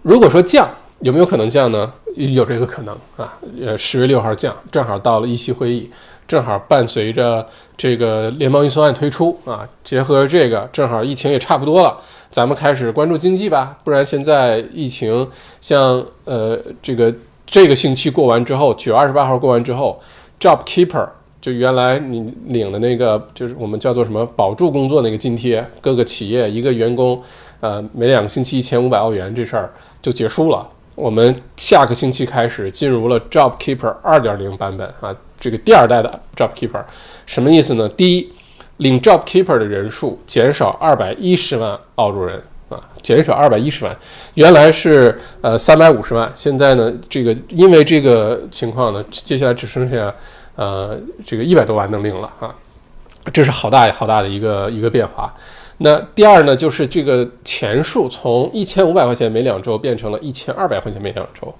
[0.03, 0.69] 如果说降
[1.01, 1.93] 有没有可能降呢？
[2.15, 5.91] 有这个可能啊，呃十月六号降，正好到了议息会议。
[6.29, 11.97] 正好伴随着这个联邦预算案推出啊，结合这个，正好疫情也差不多了，
[12.31, 13.79] 咱们开始关注经济吧。
[13.85, 15.29] 不然现在疫情
[15.61, 17.15] 像呃这个
[17.47, 20.01] 这个星期过完之后，九月二十八号过完之后
[20.41, 21.09] ，Job Keeper
[21.41, 27.23] 就原来你领的那个就是我们叫做什么保住工作那个津贴，各个企业一个员工
[27.61, 30.69] 呃每两个星期一千五百澳元这事儿就结束了。
[30.97, 35.15] 我们下个星期开始进入了 Job Keeper 二点零版本啊。
[35.39, 36.83] 这个第二代的 Job Keeper
[37.27, 37.89] 什么意思呢？
[37.89, 38.33] 第一，
[38.79, 43.97] 领 Job Keeper 的人数减少二百一十万澳洲人啊，减少二百一十万，
[44.35, 50.13] 原来是呃三百五十万，现在呢，这个因为这个情况呢，接下来只剩下
[50.57, 52.55] 呃这个一百多万能领了啊，
[53.33, 55.33] 这是好大好大的一个一个变化。
[55.79, 61.55] 那第二呢，就是这个钱数从一千五百块钱每两周变成了一千二百块钱每两周。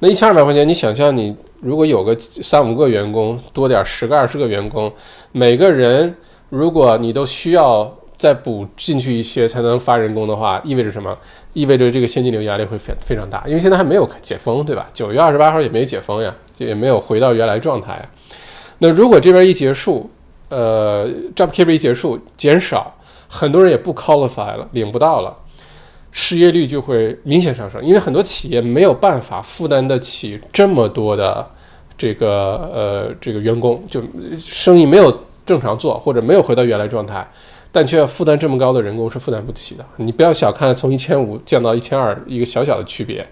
[0.00, 4.92] 那一千二百块钱，你想象你如果有个三五个员工，多点十个二十个员工，
[5.32, 6.14] 每个人
[6.50, 11.16] 如果你都需要再补进去一些才能发人工的话，意味着什么？
[11.52, 14.88] 意味着这个现金流压力会非非常大，因为现在还没有解封，对吧？
[14.92, 18.06] 九月二十八号也没解封呀，也没有回到原来状态。
[18.78, 20.10] 那如果这边一结束，
[20.48, 22.92] 呃，JobKeeper 一结束减少，
[23.28, 25.36] 很多人也不 qualify 了，领不到了。
[26.16, 31.44] 失业率就会明显上升，因为很多企业没有办法负担得起这么多的
[31.98, 34.00] 这个呃这个员工，就
[34.38, 37.28] 生意没有正常做，或者没有回到原来状态，
[37.72, 39.84] 但却要负担这么高的人工是负担不起的。
[39.96, 43.26] 你不要小看从一千五降到一千二一个小小的区别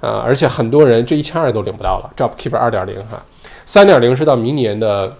[0.00, 0.22] 啊！
[0.24, 2.10] 而且很多人这一千二都领不到了。
[2.16, 3.22] JobKeeper 二点零哈，
[3.66, 5.14] 三点零是到明年的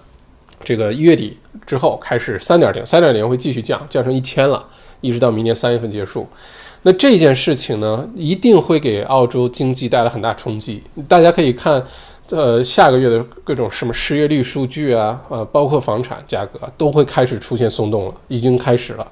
[0.63, 1.37] 这个一月底
[1.67, 4.65] 之后开始，三点零三点零会继续降，降成一千了，
[5.01, 6.27] 一直到明年三月份结束。
[6.87, 10.83] 那这件事情呢，一定会给澳洲经济带来很大冲击。
[11.07, 11.83] 大家可以看，
[12.29, 19.07] 呃，下个月的各种什么失业率数据啊，呃，包括房产价格都会开始出现松动了，已经开始了。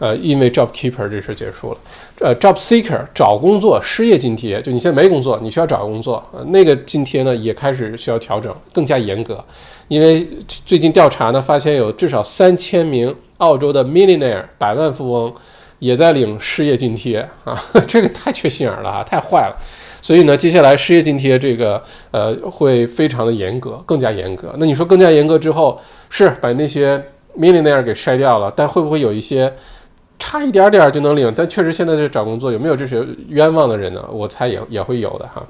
[0.00, 1.78] 呃，因为 Job Keeper 这事儿结束了，
[2.18, 9.42] 呃，Job Seeker 找工作失业津贴，就你现在没工作，你需要找工作，呃，那个津贴呢也开始需要调整，更加严格。
[9.86, 10.26] 因为
[10.66, 15.32] 最近调查呢，发现有至少三千名澳洲的 Millionaire 百万富翁。
[15.84, 17.54] 也在领失业津贴啊，
[17.86, 19.56] 这个太缺心眼了啊，太坏了。
[20.00, 24.54] 所以呢，接下来失业津贴这个呃会非常的严格，更加严格。
[24.58, 27.02] 那你说更加严格之后，是把那些
[27.38, 29.52] millionaire 给筛掉了，但会不会有一些
[30.18, 31.32] 差一点点就能领？
[31.36, 34.02] 但确实现在这找工作有没有这些冤枉的人呢？
[34.10, 35.46] 我猜也也会有的哈，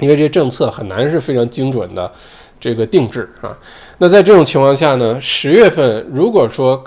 [0.00, 2.10] 因为这些政策很难是非常精准的
[2.60, 3.56] 这个定制啊。
[3.98, 6.82] 那在这种情况下呢，十月份如果说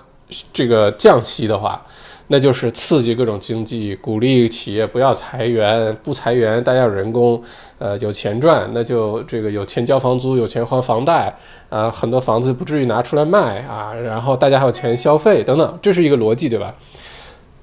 [0.52, 1.86] 这个降息的话，
[2.28, 7.40] 那就是刺激各种经济，鼓励企业不要裁员，不裁员，大家有人工，
[7.78, 11.32] 呃，有钱赚，那就这个有钱交房租，有钱还房贷，
[11.70, 16.74] 啊，很多房子不至于拿出来卖啊，然后大家还有钱消费等等，这是一个逻辑，对吧？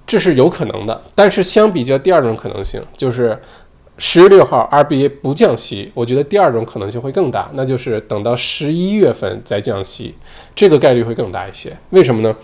[0.06, 3.36] 这是有可能的，但是相比较第二种可能性，就是
[3.98, 10.14] 十月六号 RBA 不降息，我觉得第二种可能性会更大，那就是等到十一月份再降息，
[10.54, 11.76] 这个概率会更大一些。
[11.90, 12.36] 为什么呢？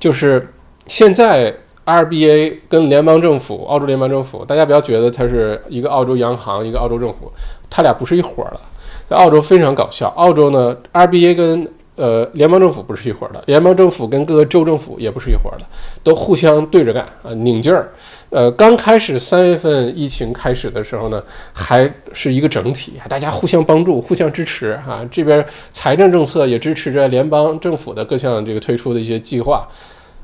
[0.00, 0.54] 就是
[0.86, 1.54] 现在。
[1.86, 7.32] RBA 跟联邦政府，澳洲联邦政府，大家不要觉得它是一个澳洲央行，一个澳洲政府，
[7.70, 8.60] 它俩不是一伙儿的。
[9.06, 15.64] 在澳洲非常搞笑，澳洲呢，RBA 跟呃联邦政府不是一伙儿的，联邦政府跟各个州政府也不是一伙儿的，
[16.02, 17.92] 都互相对着干啊，拧劲儿。
[18.30, 21.22] 呃，刚开始三月份疫情开始的时候呢，
[21.52, 25.06] 还是一个整体，大家互相帮助、互相支持啊。
[25.08, 29.68] 这边财政政策也支持着联邦政府的各项这个推出的一些计划，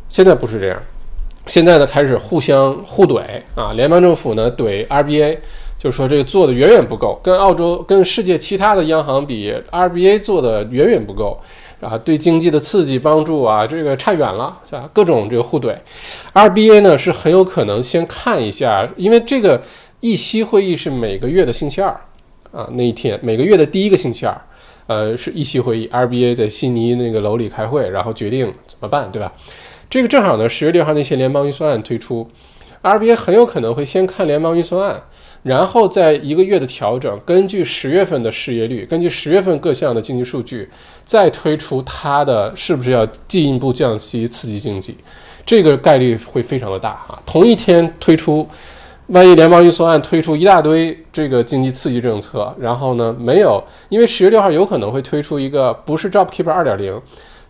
[0.08, 0.82] 现在不是这样。
[1.46, 3.22] 现在呢，开始互相互怼
[3.56, 3.72] 啊！
[3.72, 5.38] 联邦政府呢怼 RBA，
[5.76, 11.40] 就是说这个做的远远不够，跟澳洲、跟世界其他的央行比，RBA 做的远远不够
[11.80, 11.98] 啊！
[11.98, 14.88] 对经济的刺激帮助啊，这个差远了，是吧？
[14.92, 15.76] 各种这个互怼
[16.32, 19.60] ，RBA 呢是很有可能先看一下，因为这个
[19.98, 21.90] 议息会议是每个月的星期二
[22.52, 24.40] 啊，那一天每个月的第一个星期二，
[24.86, 29.32] 呃，是议息会议，RBA 在悉尼那个楼里开会，然后决定怎么办，对吧？
[29.92, 32.26] 这个正好呢，十月六号那些联邦预算案推出
[32.82, 35.02] ，RBA 很有可能会先看联邦预算案，
[35.42, 40.66] 然后在一个月的调整，根据十月份的失业率，根据十月份各项的经济数据，
[41.04, 44.96] 再推出它的是不是要进一步降息刺激经济，
[45.44, 47.20] 这个概率会非常的大啊。
[47.26, 48.48] 同一天推出。
[49.08, 56.98] 万一联邦预算案推出一大堆这个经济刺激政策，然后呢，没有，因为十月六号有可能会推出一个不是 JobKeeper 二点零，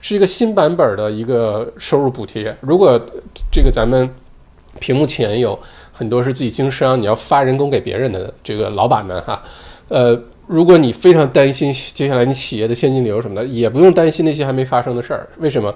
[0.03, 2.55] 是一个新版本的一个收入补贴。
[2.61, 3.01] 如果
[3.51, 4.07] 这个咱们
[4.79, 5.59] 屏幕前有
[5.91, 9.43] 很多是自己经商，你要发人工给别人的这个老板们哈，
[9.89, 15.27] 呃，如果你非常担心接下来你企业的现金流什么的，也不用担心那些还没发生的事儿。
[15.39, 15.75] 为什么？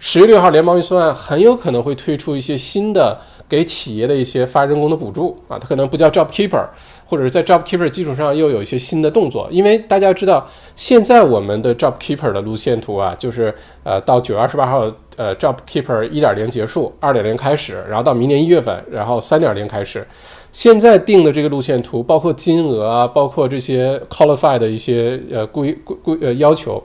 [0.00, 3.16] 十月六号联邦预算案很有可能会推出一些新的。
[3.48, 6.66] 给企业的一些发人工的补助啊，它可能不叫 Job Keeper，
[7.08, 9.48] 或者是在 Job Keeper 基础上又有一些新的动作。
[9.50, 20.06] 因为大家知道，现在我们的 Job Keeper 的路线图啊，就是呃到九月二十八号，呃 Job Keeper 一点零结束，二点零开始，然后到明年一月份，然后三点零开始。
[20.52, 26.82] 现在定的这个路线图，包括金额啊，包括这些 Qualify 的一些呃规规规呃要求。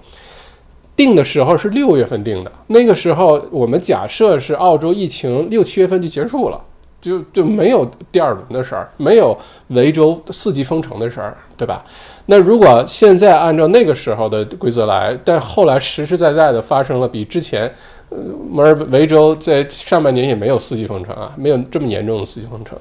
[0.95, 6.61] 定的时候是六月份定的，那个时候我们假设是澳洲疫情六七月份就结束了，
[7.03, 9.37] 就就没有第二轮的事儿，没有
[9.67, 11.83] 维州四级封城的事儿，对吧？
[12.27, 17.69] 那如果现在按照那个时候的规则来，但后来实实在在的发生了比之前，
[18.07, 18.17] 呃，
[18.49, 22.79] 摩尔维州在上半年也没有四级封城啊，没有这么严重的四级封城，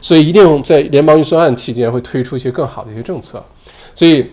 [0.00, 3.44] 所以一定在联邦预算案期间会推出一些更好的一些政策，
[3.96, 4.30] 所以。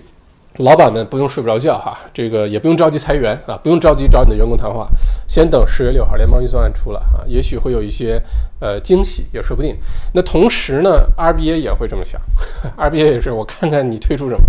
[0.58, 4.88] 老板们不用睡不着觉哈，这个也不用着急裁员啊，不用着急找你的员工谈话，
[5.28, 8.22] 先等十月六号联邦预算案出了啊， 也许会有一些
[8.60, 9.76] 呃惊喜也说不定。
[10.14, 12.20] 那同时呢，RBA 也会这么想，
[12.78, 14.44] RBA 也是我看看你推出什么，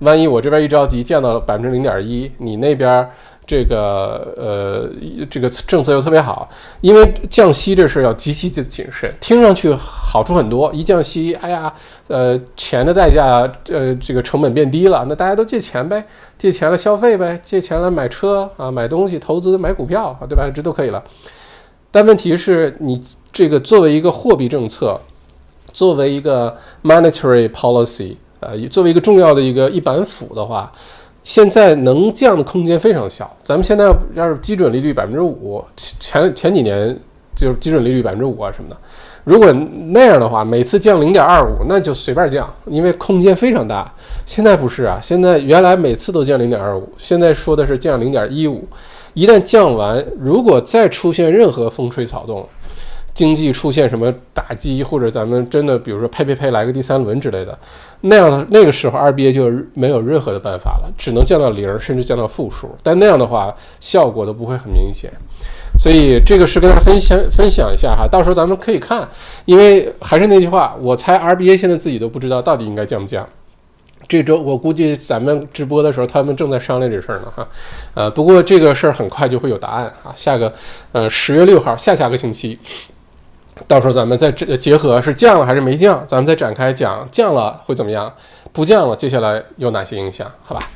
[0.00, 3.08] 万一我这边一着急降到了百分之零点一，你那边。
[3.46, 4.90] 这个呃，
[5.30, 6.48] 这个政策又特别好，
[6.80, 9.14] 因为降息这事要极其的谨慎。
[9.20, 11.72] 听上去好处很多，一降息，哎呀，
[12.08, 16.04] 呃，钱的代价，呃，这个成本变低了，那大家都借钱呗，
[16.36, 20.50] 借钱了消费呗，借钱了买车啊，买东西、投资、买股票，对吧？
[20.52, 21.00] 这都可以了。
[21.92, 23.00] 但问题是你
[23.32, 25.00] 这个作为一个货币政策，
[25.72, 30.72] 作为一个 monetary policy，呃，作为一个重要的一个一板斧的话。
[31.26, 33.28] 现在能降的空间非常小。
[33.42, 36.96] 咱们现在要是基准利率百分之五，前前几年
[37.34, 38.76] 就是基准利率百分之五啊什么的。
[39.24, 39.52] 如果
[39.88, 43.92] 那样的话，每次降零点二五，那就随便降，因为空间非常大。
[44.24, 48.64] 现在不是啊，现在原来每次都降零点二五，现在说的是降零点一五。
[49.14, 52.48] 一旦降完，如果再出现任何风吹草动，
[53.16, 57.58] 经济出现什么打击，或者咱们真的比如说呸呸呸来个第三轮之类的，
[58.02, 62.76] 那样的那个时候 RBA 就没有任何的办法了，只能降到零，甚至降到负数。
[62.82, 65.10] 但那样的话效果都不会很明显，
[65.78, 69.08] 所以这个是跟大家分享分享一下哈，到时候咱们可以看，
[69.46, 73.26] 因为还是那句话，我猜 RBA 现在自己都不知道到底应该降不降。
[74.06, 77.48] 这周我估计咱们直播的时候，他们正在商量这事儿呢哈，
[77.94, 80.52] 呃，不过这个事儿很快就会有答案啊，下个
[80.92, 82.58] 呃十月六号下下个星期。
[83.66, 88.12] 到时候咱们再这结合是降了还是没降，咱们再展开讲降了会怎么样，
[88.52, 90.30] 不降了接下来有哪些影响？
[90.42, 90.68] 好吧，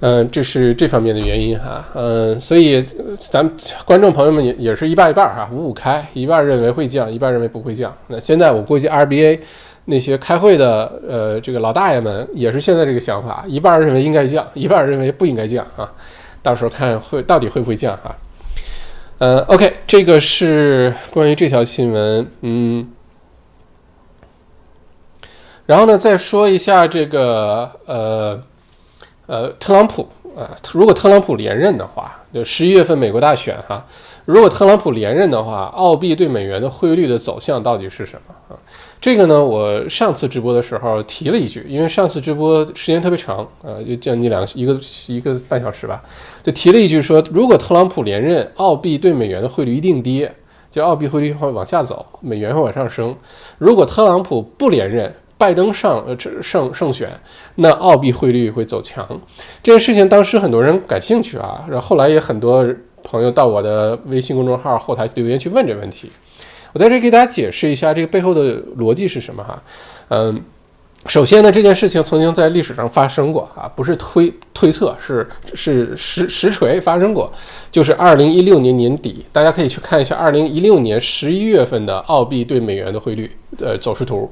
[0.00, 2.82] 嗯，这是这方面的原因哈，嗯，所以
[3.18, 3.52] 咱们
[3.84, 7.94] 观众朋友们也也是一半一半哈，五五开，一半认为会降，一半认为不会降。
[8.06, 9.40] 那现在我估计 RBA
[9.84, 15.90] 那些开会的呃这个老大爷们也是现在这个想法，一半认为应该降，一半认为不应该降啊。
[16.42, 18.16] 到时候看会到底会不会降啊？
[19.18, 22.88] 呃，OK，这个是关于这条新闻，嗯，
[25.66, 28.40] 然后呢，再说一下这个呃
[29.26, 33.84] 呃，特朗普啊，如果特朗普连任的话，就十一月份美国大选哈，
[34.24, 38.56] 如果特朗普连任的话，澳币对美元的汇率的走向到底是什么啊？
[39.00, 46.02] 这个呢，我上次直播的时候提了一句，因为上次直播时间特别长，呃，就将近两一个一个半小时吧，
[46.42, 50.34] 就提了一句说，如果特朗普连任，澳币对美元的汇率一定跌，
[50.68, 53.14] 就澳币汇率会往下走，美元会往上升；
[53.58, 57.08] 如果特朗普不连任，拜登上呃胜胜选，
[57.54, 59.06] 那澳币汇率会走强。
[59.62, 62.66] 这件事情当时很多人感兴趣啊，然后后来也很多
[63.04, 66.10] 朋友到我的微信公众号后台留言去问这问题。
[66.72, 69.62] 我在这给大家解释一下这个背后的逻辑是什么哈，
[70.08, 70.40] 嗯，
[71.06, 77.32] 首先呢，这件事情曾经在历史上发生过啊，不是推推测，是是实实锤发生过，
[77.70, 84.30] 就是二零一六年年底，大家可以去看一下二零一六年十一月份的澳币对美元的汇率呃走势图，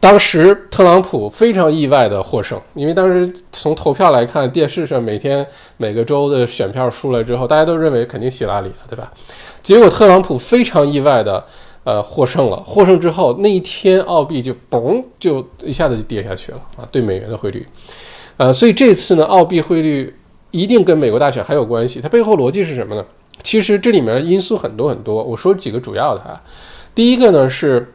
[0.00, 9.12] 当时特朗普非常意外的获胜，因为当时从投票来看，电视上每天每个州的选票出来之后，大家都认为肯定希拉里了，对吧？
[9.62, 11.44] 结果特朗普非常意外的，
[11.84, 12.56] 呃获胜了。
[12.66, 17.66] 获胜之后那一天，澳币就嘣就一下子就跌下去了啊，对美元的汇率。
[18.36, 20.14] 呃，所以这次呢，澳币汇率
[20.50, 22.00] 一定跟美国大选还有关系。
[22.00, 23.04] 它背后逻辑是什么呢？
[23.42, 26.42] 其实这里面因素很多很多，我说几个主要的啊。
[26.94, 27.92] 第一个呢是。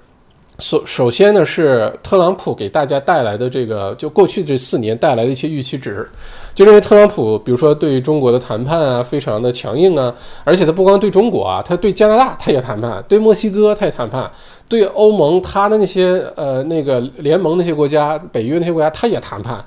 [0.59, 6.09] 首首先呢，是特朗普给大家带来的这个，就过去这四年带来的一些预期值，
[6.53, 14.31] 就认为特朗普，比如说对于中国的谈判啊，非常的强硬啊，而且他不光对中国啊，他对加拿大他也谈判，对墨西哥他也谈判，
[14.69, 19.63] 对欧盟他的那些呃那个联盟那些国家，北约那些国家他也谈判，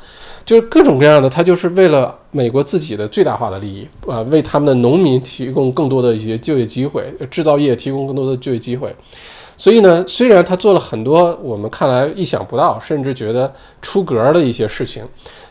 [0.46, 8.90] 就是各种各样的，他就是为了美国自己的最大化的利益啊，为他们的农民提供更多的一些就业机会，制造业提供更多的就业机会。
[9.58, 13.52] 所以呢，虽然他做了很多我们看来意想不到，甚至觉得
[13.82, 15.04] 出格的一些事情，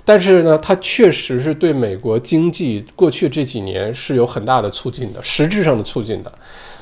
[0.06, 6.32] 但是呢，他确实是对美国经济过去这几年是有很大的促进的，实质上的促进的。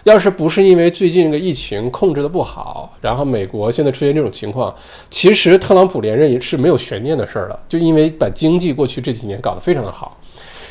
[0.04, 4.72] 要是不是因为最近这个疫情控制的不好，然后美国现在出现这种情况，
[5.10, 10.16] 其实特朗普连任也是没有悬念的事儿了，就因为把经济过去这几年搞得非常的好。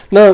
[0.09, 0.33] 那。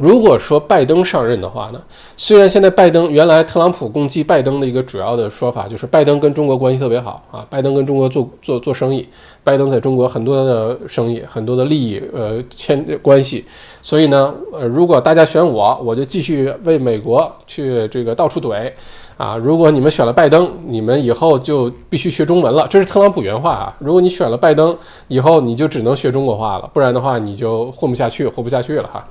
[0.00, 1.82] 如果说拜登上任的话呢，
[2.16, 9.06] 虽然现在拜登原来特朗普攻击拜登的一个主要的说法就是拜登跟中国关系特别好啊，拜登跟中国做做做生意，
[9.44, 13.44] 拜登在中国很多的生意很多的利益呃牵关系，
[13.82, 18.72] 所以呢呃如果大家选我，我就继续为美国去这个到处怼
[19.18, 24.74] 啊，如果你们选了拜登，你们以后就必须学中文了，这是特朗普原话啊，如果你选了拜登
[25.08, 29.06] 以后，你就只能学中国话了，不然的话你就混不下去，活不下去了哈。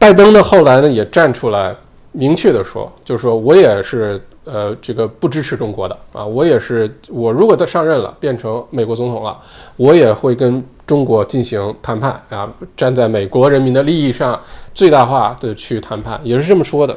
[0.00, 1.76] 拜登呢，后来呢也站出来
[2.12, 9.38] 明确的说，就是说我也是呃这个不支持中国的啊，我也是我如果他上任了，变成美国总统了，
[9.76, 14.40] 我也会跟中国进行谈判啊，站在美国人民的利益上
[14.72, 16.96] 最大化的去谈判，也是这么说的。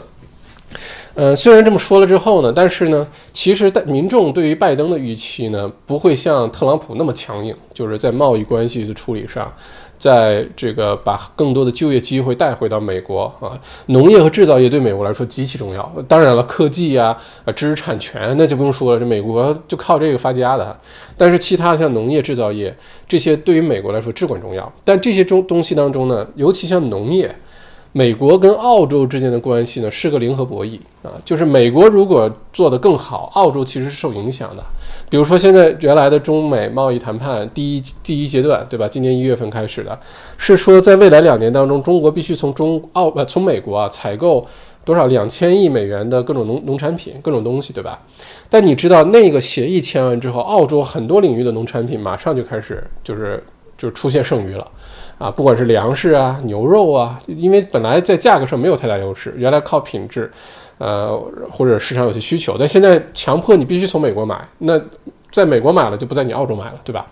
[1.15, 9.53] 呃，虽然这么说了之后呢，但是呢，其实民众对于拜登的预期呢，不会像特朗普那么强硬，就是在贸易关系的处理上。
[10.03, 15.89] 在这个把更多的就业机会带回到美国啊，农业和制造业对美国来说极其重要。
[16.09, 20.77] 当然了，科技啊、啊知识产权那就不用说了，这美国就靠这个发家的。
[21.17, 22.75] 但是其他的像农业、制造业
[23.07, 24.69] 这些对于美国来说至关重要。
[24.83, 27.33] 但这些中东西当中呢，尤其像农业。
[27.95, 34.63] 美国跟澳洲之间的关系呢是个零和博弈啊，就是美国如果做得更好，澳洲其实是受影响的。
[35.13, 38.87] 比如说现在原来的中美贸易谈判第一第一阶段，对吧？
[38.87, 39.99] 今年一月份开始的，
[40.37, 44.43] 是说在未来两年当中，中国必须从中澳呃从美国啊采购
[44.83, 48.01] 多少两千亿美元的各种农农产品各种东西，对吧？
[48.49, 53.43] 但你知道那个协议签完之后，澳洲很多领域的农产品马上就开始就是
[53.77, 54.65] 就出现剩余了。
[55.19, 60.29] 啊，不管是粮食啊、牛肉啊，因为本来在价格上没有太大优势，原来靠品质，
[60.77, 61.17] 呃，
[61.51, 64.79] 或者市场有些需求，但现在强迫你必须从美国买，那
[65.31, 67.05] 在美国买了就不在你澳洲买了，对吧？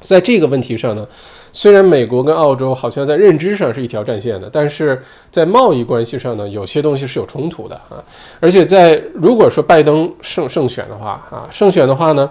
[0.00, 1.06] 在这个问题上呢，
[1.52, 8.02] 虽然美国跟澳洲好像在认知上是一条战线的，但是在贸易关系上呢，有些东西是有冲突的啊。
[8.40, 12.30] 而且在如果说拜登胜胜选的话啊，胜选的话呢？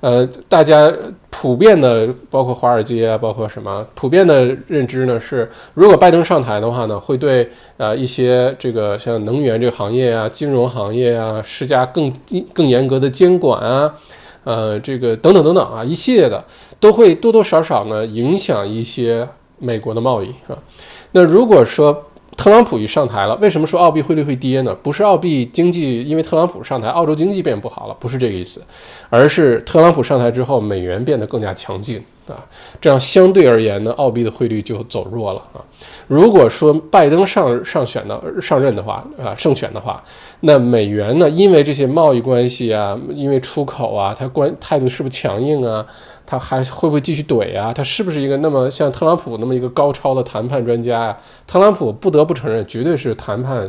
[0.00, 0.90] 呃，大家
[1.28, 7.46] 普遍的，包括华尔街啊，包括什么，普遍的认知呢是，如果拜登上台的话呢，会对
[7.76, 12.10] 呃一些这个像能源这个行业啊、金融行业啊施加更
[12.54, 13.94] 更严格的监管啊，
[14.44, 16.42] 呃，这个等等等等啊，一系列的
[16.78, 19.28] 都会多多少少呢影响一些
[19.58, 20.56] 美国的贸易啊。
[21.12, 22.06] 那如果说，
[22.40, 24.74] 特朗普一上台了，为什么说澳币汇率会跌呢？
[24.82, 28.62] 不是澳币经济因为特朗普上台，澳洲经济变不好了，不是这个意思，
[29.10, 32.40] 而是特朗普上台之后，美元变得更加强劲啊，
[32.80, 35.60] 这样相对而言呢，澳币的汇率就走弱了啊。
[36.06, 40.02] 如果说拜登上上选的上任的话啊，胜选的话，
[40.40, 45.84] 那美元呢，因为这些贸易关系啊，因为出口啊，它关态度是不是强硬啊？
[46.30, 47.72] 他还会不会继续怼啊？
[47.72, 51.16] 他是不是一个那么像特朗普那么一个高超的谈判专家呀？
[51.44, 53.68] 特朗普不得不承认，绝对是谈判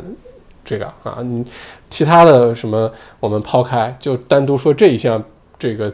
[0.64, 1.18] 这个啊。
[1.24, 1.44] 你
[1.90, 2.88] 其他的什么
[3.18, 5.20] 我们抛开，就单独说这一项
[5.58, 5.92] 这个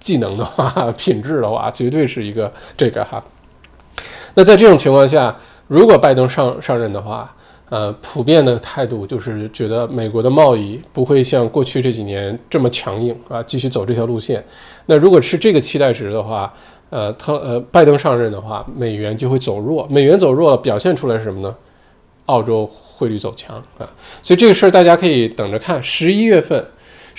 [0.00, 3.22] 技能的话， 品质的话，绝对是一个这个哈。
[4.34, 5.36] 那在这种情况下，
[5.68, 7.32] 如果拜登上上任的话，
[7.70, 14.44] 呃，普遍的态度就是觉得美国的贸易不会像过去这几年这么强硬啊，继续走这条路线。
[14.86, 16.52] 那如果是这个期待值的话，
[16.90, 19.86] 呃，特呃拜登上任的话，美元就会走弱。
[19.88, 21.54] 美元走弱了，表现出来是什么呢？
[22.26, 23.88] 澳洲汇率走强啊。
[24.20, 25.80] 所以这个事儿大家可以等着看。
[25.80, 26.66] 十一月份，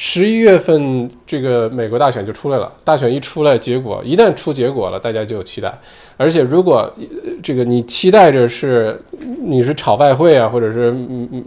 [0.03, 5.71] 十一月份这个美国大选就出来了，大选一出来，结果一旦出结果了，大家就有期待。
[6.17, 6.91] 而且如果
[7.43, 8.99] 这个你期待着是
[9.43, 10.91] 你是炒外汇啊，或者是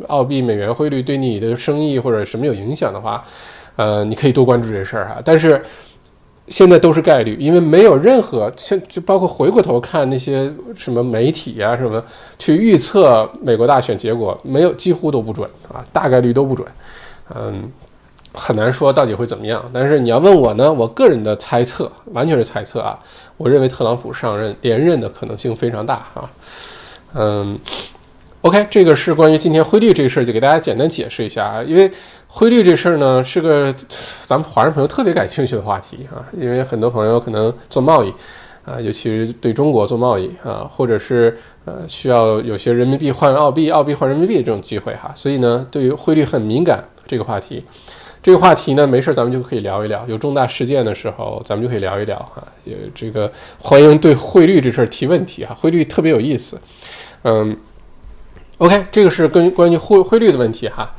[0.07, 3.25] 澳币美元汇率对你的生意或者什么有影响的话，
[3.75, 5.21] 呃，你可以多关注这事儿哈。
[5.25, 5.61] 但是
[6.47, 12.01] 现在都是概率，因为没有任何现就包括回过头看那些什么媒体啊什么
[12.39, 16.69] 去预测美国大选结果，没有几乎都不准啊，大概率都不准，
[17.35, 17.69] 嗯。
[18.35, 22.99] 很难说到底会怎么样，但是你要问我呢，我个人的猜测完全是猜测啊。
[23.37, 26.31] 我认为特朗普上任连任的可能性非常大啊。
[27.15, 27.59] 嗯
[28.43, 31.63] ，OK，这个是关于今天汇率这个事儿，就给大家简单解释一下啊。
[31.63, 31.91] 因为
[32.27, 33.73] 汇率这事儿呢，是个
[34.25, 36.27] 咱们华人朋友特别感兴趣的话题啊。
[36.37, 38.13] 因为很多朋友可能做贸易
[38.65, 47.65] 啊，尤其是对中国做贸易啊，或者是呃需要有些人民币换澳币、澳币换人民币这种机会哈，所以呢，对于汇率很敏感这个话题。
[48.25, 50.03] 这个话题呢，没事，咱们就可以聊一聊。
[50.09, 52.43] 有重大事件的时候，咱们就可以聊一聊哈。
[52.65, 56.59] 有这个欢迎对汇率这事儿提问题哈，汇率特别有意思。
[57.25, 57.55] 嗯
[58.57, 60.91] ，OK，这个是跟关于汇汇率的问题哈。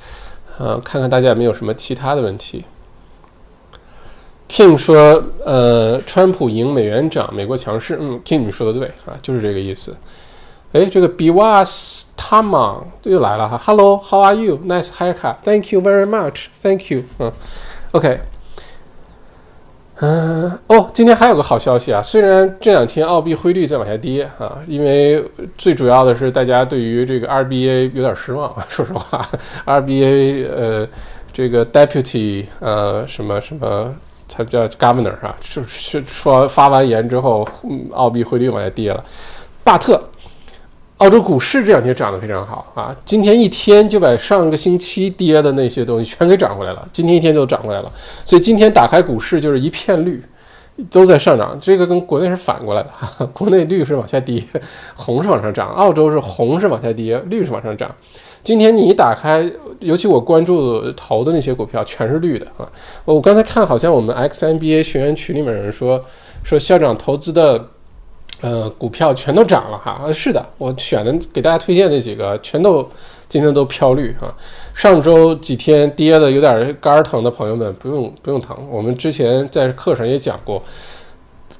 [0.59, 2.63] 呃，看看大家有没有什么其他的问题。
[4.47, 7.97] Kim 说，呃，川普赢，美元涨，美国强势。
[7.99, 9.97] 嗯，Kim 你说的对啊，就是这个意思。
[10.75, 17.03] 哎，这个 Biwas Tamang 又来了哈，Hello，How are you？Nice haircut，Thank you very much，Thank you。
[17.17, 17.31] 嗯
[17.91, 18.19] ，OK，
[20.01, 25.23] 嗯，哦，今天还有个好消息啊，虽然这两天澳币汇率在往下跌啊，因为
[25.57, 29.25] 最主要的是大家对于这个 RBA 有点失望， 说实话
[29.65, 30.85] ，RBA 呃，
[31.31, 33.95] 这个 Deputy 呃什么什么，
[34.27, 37.47] 他叫 Governor 啊，是是说发完言之后，
[37.93, 39.01] 澳币汇率往下跌了，
[39.63, 40.03] 巴特。
[40.99, 42.95] 澳洲股市这两天涨得非常好啊！
[43.03, 47.91] 今天一天就把上个星期跌的那些东西全给涨回来了，今天一天就涨回来了。
[48.23, 50.23] 所以今天打开股市就是一片绿，
[50.89, 51.57] 都在上涨。
[51.59, 54.41] 这个跟国内是反过来的，哈， 国内绿是往下跌，
[54.95, 57.93] 红是往上涨；澳洲是红是往下跌，绿是往上涨。
[58.41, 62.65] 今天你一打开，尤其我关注投的那些股票全是绿的啊！
[63.03, 66.01] 我刚才看好像我们 XNBA 学员群里面有人说
[66.41, 67.71] 说校长投资的。
[68.41, 72.87] 呃，股票全都涨了哈，是的，我选的给大家推荐那几个全都
[73.29, 74.27] 今天都飘绿啊。
[74.73, 80.61] 上周几天跌的有点肝疼的朋友们不用不用疼，我们之前在课上也讲过，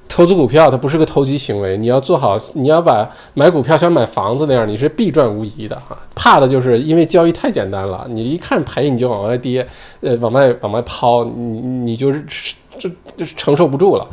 [0.10, 5.98] 投资股票它不是个投机行为，你要做好，你要把买股票像买房子那样，你是必赚无疑的哈。
[6.14, 9.66] 怕的就是因为交易太简单了，你一看赔你就往外跌，
[10.02, 12.24] 呃，往外往外抛，你你就是
[12.78, 14.06] 这这承受不住了。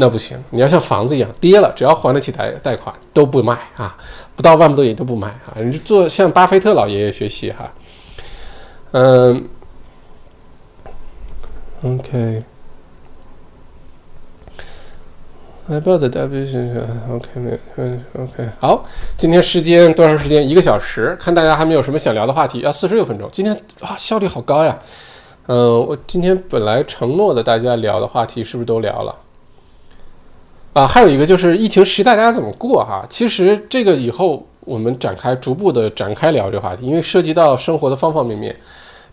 [0.00, 3.94] 那不行，你要像房子一样跌了，只要还得起贷贷款都不卖啊，
[4.34, 5.52] 不到万不得已都不卖啊。
[5.56, 7.70] 你就做向巴菲特老爷爷学习哈。
[8.92, 9.46] 嗯
[11.84, 12.42] ，OK，
[15.66, 17.58] 来报的 W 先生，OK 没？
[17.76, 18.84] 嗯，OK，好，
[19.18, 20.48] 今天时间多长时间？
[20.48, 23.28] 一个小时，看大家还没有什么想聊的话题，要四十六分钟。
[23.30, 24.78] 今天啊，效率好高呀。
[25.46, 29.14] 嗯，我今天本来承诺的大家聊的话题是不是都聊了？
[30.72, 33.04] 啊，还有一个就是疫情时代大家怎么过哈？
[33.10, 38.54] 其实这个以后我们展开逐步的展开聊这个话题，因为涉及到生活的方方面面，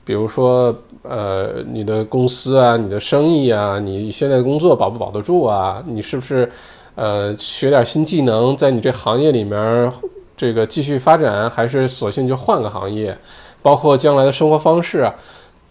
[0.06, 5.82] 比如说呃你的公司啊、你的生意啊、你现在的工作保不保得住啊？
[5.88, 6.48] 你是不是
[6.94, 9.92] 呃学点新技能，在你这行业里面
[10.36, 13.18] 这个继续发展，还是索性就换个行业？
[13.64, 15.12] 包括将来的生活方式啊，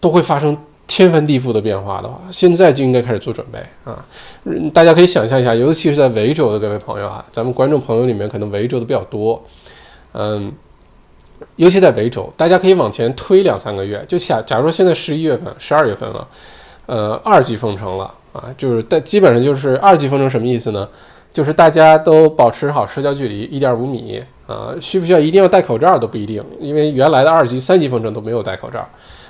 [0.01, 0.57] 都会发生。
[0.87, 4.03] 天翻地覆的变化的话，现在就应该开始做准备啊！
[4.73, 9.43] 大家可以想象一下，尤其是在维州的各位朋友啊，咱们观众朋友里面可能维州的比较多，
[10.13, 10.51] 嗯，
[11.57, 16.27] 尤其在维州，大家可以往前推两三个月，就假假如说现在十一月份、十二月份了，
[16.85, 20.87] 呃，二级封城了啊，就是但基本上就是二级封城什么意思呢？
[21.33, 28.87] 就是大家都保持好社交距离一点五米啊，需不需要一定要戴口罩都不一定，因为原来的二级、三级封城都没有戴口罩。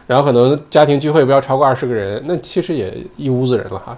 [0.08, 3.98] 然后可能家庭聚会不要超过二十个人，那其实也一屋子人了哈。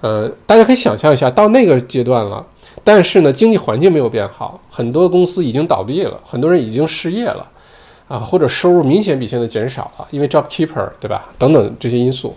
[0.00, 2.46] 呃，大家可以想象一下，到那个阶段了，
[2.84, 7.44] 但是呢，经济环境没有变好，很多公司已经倒闭了，很多人已经失业了，
[8.06, 11.26] 啊，或者收入明显比现在减少了，因为 job keeper 对吧？
[11.36, 12.36] 等等这些因素，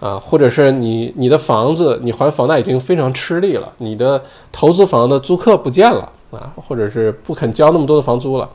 [0.00, 8.48] 啊，或者是你你的房子你还房贷已经非常吃力了，你的投资房的租客不见了啊，或者是不肯交那么多的房租了。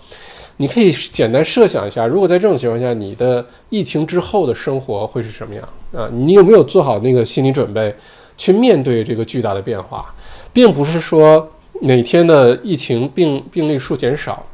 [0.62, 6.10] 你可以简单设想一下，如果在这种情况下，你的疫情之后的生活会是什么样啊？
[6.12, 7.95] 你有没有做好那个心理准备，
[8.38, 10.14] 去面对这个巨大的变化？
[10.51, 11.49] 并不是说
[11.84, 14.45] 哪天的疫情病病例数减少，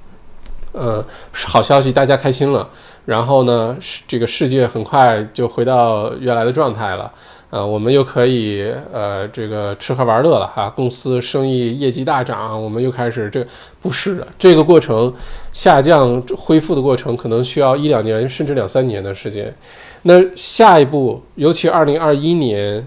[0.74, 2.70] 呃，好消息大家开心了，
[3.06, 3.76] 然后呢，
[4.08, 7.12] 这个世界很快就回到原来的状态了。
[7.52, 13.46] 呃，我们又可以呃这个吃喝玩乐了哈，公司生意业绩大涨，我们又开始这
[13.82, 15.14] 不是的，这个过程
[15.56, 19.56] 下降恢复的过程可能需要一两年甚至两三年的时间。
[20.02, 22.86] 那下一步，尤其二零二一年，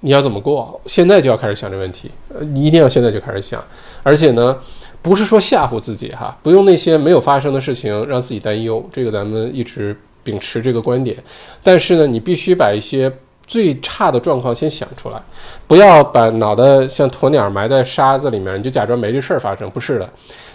[0.00, 0.78] 你要怎么过？
[0.84, 3.64] 现在就要开始想这问题，呃，你一定要现在就开始想，
[4.02, 4.54] 而且呢，
[5.00, 11.16] 不是说吓唬自己哈，不用那些没有发生的事情让自己担忧，这个咱们一直秉持这个观点，
[11.62, 13.10] 但是呢，你必须把一些。
[13.48, 15.18] 最差的状况先想出来，
[15.66, 19.70] 不要把脑袋像鸵鸟埋在沙子里面，你就假装没这事儿发生。
[19.70, 20.06] 不是的，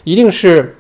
[0.03, 0.77] 一定是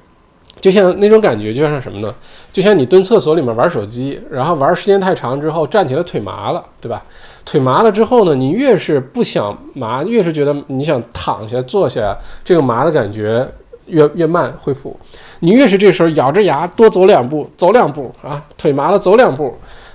[0.63, 2.15] 就像那种感觉，就像什么呢？
[2.53, 7.03] 就像你蹲厕所里面玩手机，然后玩时间太长之后站起来腿麻了，对吧？
[7.43, 13.45] 腿麻了之后呢，你越是不想麻，越是觉得你想躺下坐下，这个麻的感觉
[13.87, 14.97] 越越慢恢复。
[15.41, 19.53] 你越是这时候咬着牙多走两步，走两步啊，腿麻了走两步。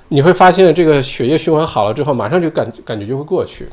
[0.08, 3.66] 你会发现，这个血液循环好了之后，马上就感感觉就会过去。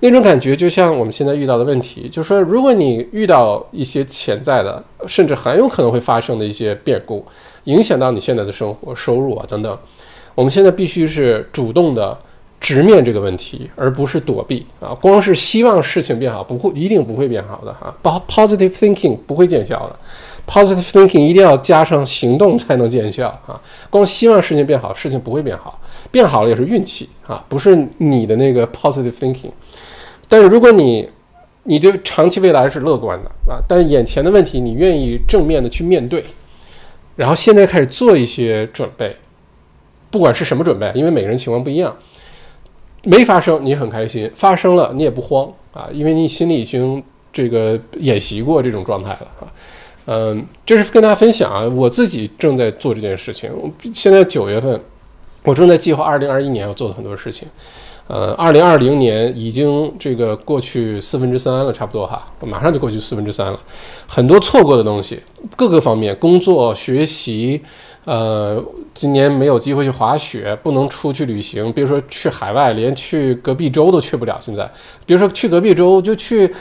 [0.00, 7.24] 那种感觉就像我们现在遇到的问题，就是说，如果你遇到一些潜在的，甚至很有可能会发生的一些变故，
[7.64, 9.78] 影响到你现在的生活、收入啊等等，
[10.34, 12.16] 我们现在必须是主动的
[12.60, 14.94] 直面这个问题，而不是躲避啊。
[15.00, 17.92] 光是希望事情变好，不会一定不会变好的哈。
[18.28, 19.98] Positive thinking 不会见效的。
[20.46, 23.60] Positive thinking 一定要加上行动才能见效啊！
[23.90, 25.78] 光希望事情变好，事情不会变好，
[26.10, 29.50] 变好了也是运气啊，不是你的那个 positive thinking。
[30.28, 31.08] 但是如果你
[31.64, 36.24] 你对长期未来是乐观的啊，但是眼前的问题你愿意正面的去面对，
[37.16, 39.14] 然后现在开始做一些准备，
[40.10, 41.96] 不管是什么准备，因为每个人情况不一样，
[43.02, 47.02] 没发生你很开心，发生了你也不慌啊，因为你心里已经
[47.32, 49.52] 这个演习过这种状态了啊。
[50.06, 53.50] 嗯，这是跟大家分享啊，我自己正在做这件事情。
[53.92, 54.80] 现在九月份，
[55.42, 57.46] 我正在计划二零二一年要做的很多事情。
[58.08, 63.60] 呃，二零二零年已经这个过去四分之三了，差不多哈，马上就过去四分之三了。
[64.06, 65.20] 很多错过的东西，
[65.56, 67.60] 各个方面，工作、学习，
[68.06, 68.60] 呃，
[68.94, 74.38] 今年没有机会去滑雪，不能出去旅行，比如说去海外，连去隔壁州都去不了。
[74.40, 74.68] 现在，
[75.04, 76.52] 比如说去隔壁州，就去。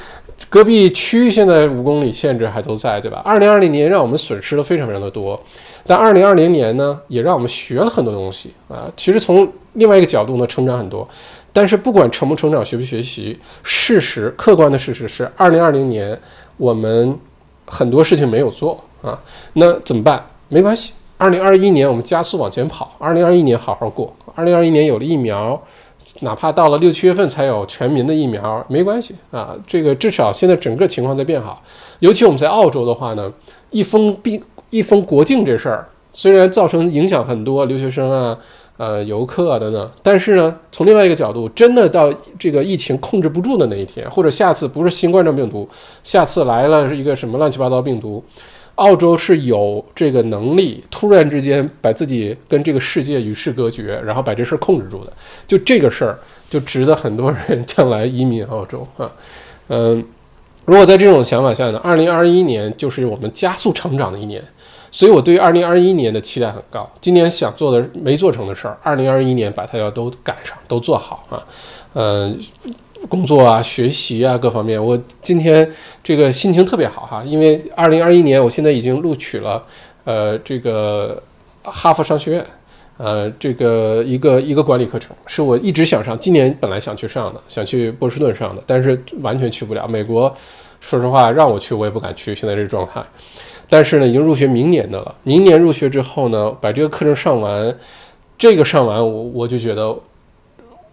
[0.49, 3.19] 隔壁区现在五公里限制还都在，对吧？
[3.25, 5.41] 二零二零年让我们损失了非常非常的多，
[5.87, 8.85] 但二零二零年呢，也让我们学了很多东西啊。
[8.95, 11.09] 其实从另外一个角度呢，成长很多。
[11.57, 16.15] 但是不管成不成长，学不学习，事实客观的事实是，二零二零年
[16.57, 17.17] 我们
[17.65, 19.19] 很多事情没有做啊。
[19.53, 20.23] 那怎么办？
[20.49, 24.15] 没关系，二零二一年我们加速往前跑，二零二一年好好过。
[24.35, 25.59] 二零二一年有了疫苗。
[26.19, 29.55] 哪怕到了六七月份才有全民的疫苗，没关系啊。
[29.65, 31.59] 这个至少现在整个情况在变好。
[32.01, 33.33] 尤其我们在澳洲的话呢，
[33.71, 34.39] 一封闭
[34.69, 38.37] 一封国境这事儿，虽然造成影响很多留学生啊、
[38.77, 45.67] 呃游客啊等等，但是呢，从另外一个角度，真的到这个疫情控制不住的那一天，或者下次不是新冠状病毒，
[46.03, 48.23] 下次来了是一个什么乱七八糟病毒。
[48.75, 55.11] 澳洲是有这个能力，突然之间把自己跟这个世界与世隔绝，然后把这事儿控制住的。
[55.47, 59.11] 就这个事儿，就值得很多人 将来移民澳洲啊。
[59.69, 60.05] 嗯，
[60.65, 64.43] 如果在这种想法下呢，二零二一年就是我们加速成长的一年，
[64.97, 66.89] 所以我对于二零二一年的期待很高。
[66.99, 71.45] 今年想做的没做成的事儿，二零二一年把它要都赶上，都做好啊。
[71.93, 72.39] 嗯。
[73.07, 75.71] 工作啊，学习啊，各方面，我今天
[76.03, 79.63] 这个心情特别好哈，因为二零二一年我现在已经录取了，
[80.03, 81.21] 呃，这个
[81.61, 82.45] 哈佛商学院，
[82.97, 89.87] 呃，这个一个一个管理课程，是我一直想上，今年本来想去上的，想去波士顿上的，但是完全去不了。
[89.87, 90.35] 美国，
[90.81, 93.03] 说实话让我去我也不敢去，现在这状态。
[93.69, 97.75] 但是呢，已经入学明年的了，明年入学之后呢，把这个课程上完，
[98.37, 99.97] 这个上完我我就觉得。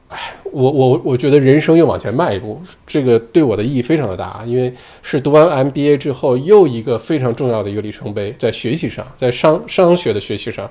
[0.09, 0.19] 哎
[0.53, 4.73] 我我我觉得人生又往前迈一步，这个对我的意义非常的大，因为
[5.03, 10.71] 是读完 MBA 之后又一个非常重要的一个里程碑，在学习上，在商商学的学习上，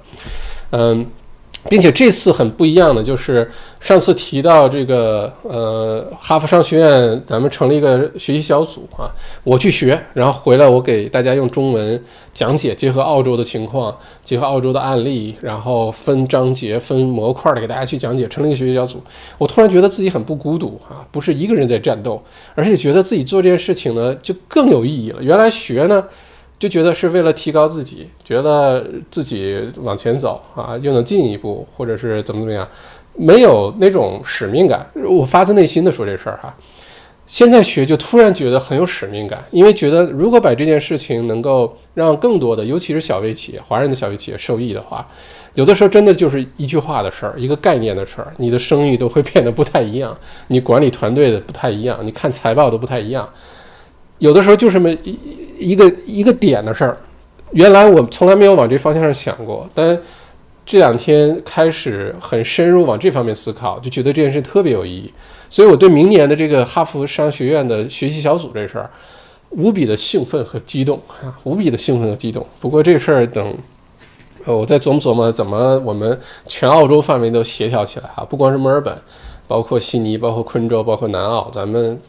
[0.69, 1.05] 嗯。
[1.69, 3.49] 并且这次很不一样的就是
[3.79, 9.09] 上次提到这个呃哈佛商学院，咱们成立一个学习小组啊，
[9.43, 12.03] 我去学，然后回来我给大家用中文
[12.33, 19.01] 讲解，结合澳洲的情况，结合澳洲的案例，然后分章节、分模块的给大家去讲解，成立一个学习小组。
[19.37, 22.21] 我突然觉得自己很不孤独啊，不是一个人在战斗，
[22.55, 25.23] 而且觉得自己做这件事情呢就更有意义了。
[25.23, 26.03] 原来学呢。
[26.63, 32.65] 就觉得是为了提高自己，觉得自己往前走啊，又能进一步，或者是怎么怎么样，
[33.17, 34.87] 没有那种使命感。
[35.05, 36.55] 我发自内心的说这事儿哈。
[37.27, 45.05] 现在学就突然觉得很有使命感，因为觉得如果把这件事情能够让更多的，尤其是小微企业、华人的小微企业受益的话，
[45.55, 53.27] 有的时候真的就是一句话的事儿，一个概念的事儿，你的生意都会变得不太一样，你管理团队的不太一样，你看财报都不太一样。
[54.19, 55.19] 有的时候就这么一
[55.59, 56.97] 一个一个点的事儿，
[57.51, 59.99] 原来我从来没有往这方向上想过，但
[60.65, 65.11] 这两天开始很深入往这方面思考，就觉得这件事特别有意义。
[65.49, 68.89] 所以，我对明年的这个哈佛商学院的学习小组这事儿，
[69.49, 72.43] 无比的兴奋和激动啊，无比的兴奋和激动。
[72.59, 73.53] 不过这事儿等，
[74.45, 78.97] 呃，我再琢磨琢磨，怎么我们全澳洲范围都协调起来哈，不光是墨尔本，
[79.47, 81.99] 包括悉尼，包括昆州，包括南澳，咱们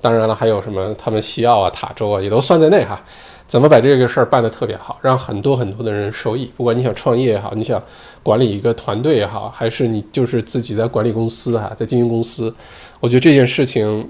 [0.00, 3.00] 当然了，还有什么他们西澳啊、塔州啊，也都算在内哈。
[3.46, 6.52] 怎么把这个事儿办得特别好，让很多很多的人受益？
[6.54, 7.82] 不管你想创业也好，你想
[8.22, 12.54] 管理一个团队也好，还是你就是自己在管理公司哈，在经营公司，
[13.00, 14.06] 我觉得这件事情，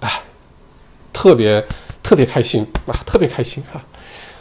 [0.00, 0.10] 哎，
[1.12, 1.64] 特别
[2.02, 3.80] 特别开心啊，特别开心哈。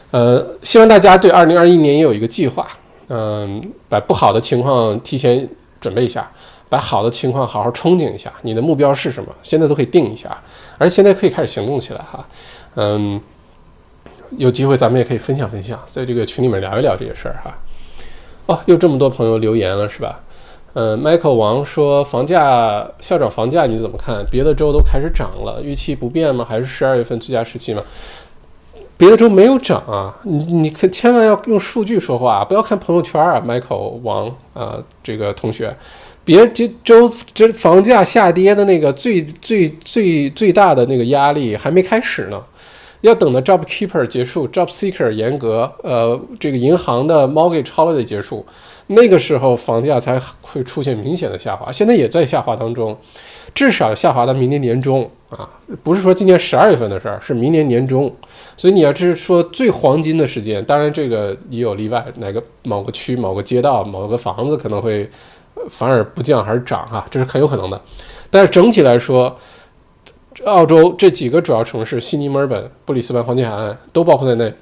[0.10, 2.68] 呃，希望大家对二零二一年也有一个计划，
[3.10, 5.47] 嗯，把不好的情况提前
[5.80, 6.28] 准备一下，
[6.68, 8.34] 把好的情况好好憧憬一下。
[8.41, 9.32] 你的目标是什么？
[9.43, 10.36] 现在都可以定一下，
[10.80, 12.28] 而现在可以开始行动起来哈，
[12.74, 13.22] 嗯。
[14.38, 17.52] 有机会咱们也可以分享分享，在这个群里面聊一聊这些事儿哈。
[18.46, 20.20] 哦，又这么多朋友留言了是吧？
[20.74, 24.24] 呃，Michael 王说房价校长房价你怎么看？
[24.30, 26.46] 别的州都开始涨了，预期不变吗？
[26.48, 27.82] 还是十二月份最佳时期吗？
[28.98, 35.76] 别的州没有涨啊，你你可千万要用数据说话，不要看朋友圈啊，Michael 王啊这个同学，
[36.30, 42.40] 别这州这房价下跌的那个最最最最大的那个压力还没开始呢。
[43.02, 48.46] 要等到 job keeper 结束，job seeker 严格，呃，这个银行的 mortgage holiday 结束，
[48.88, 51.72] 那个时候房价才会出现明显的下滑。
[51.72, 52.96] 现在也在下滑当中，
[53.56, 55.50] 至少下滑到明年年中啊，
[55.82, 58.14] 不是说今年十二月份的事儿，是明年年中。
[58.56, 65.10] 所以你要是说最黄金的时间，当然这个也有例外，哪个某个区、某个街道、某个房子可能会
[65.70, 67.82] 反而不降还是涨哈，这是很有可能的。
[68.30, 69.36] 但是整体来说，
[70.45, 74.53] 澳洲这几个主要城市，悉尼、墨尔本、布里斯班、黄金海岸都包括在内。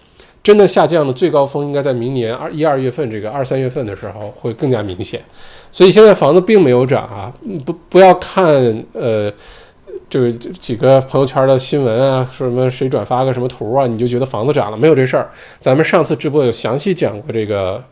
[0.43, 5.21] 真的下降的最高峰应该在明年二一二月份，这个二三月份的时候会更加明显。
[5.73, 7.33] 所以现在房子并没有涨啊，
[7.65, 8.45] 不不要看
[8.93, 9.29] 呃，
[10.09, 15.29] 这个几个朋友圈的新闻啊，说什么谁转发个什么图啊，你就觉得房子涨了，没有这事儿。
[15.59, 17.83] 咱们上次直播有详细讲过这个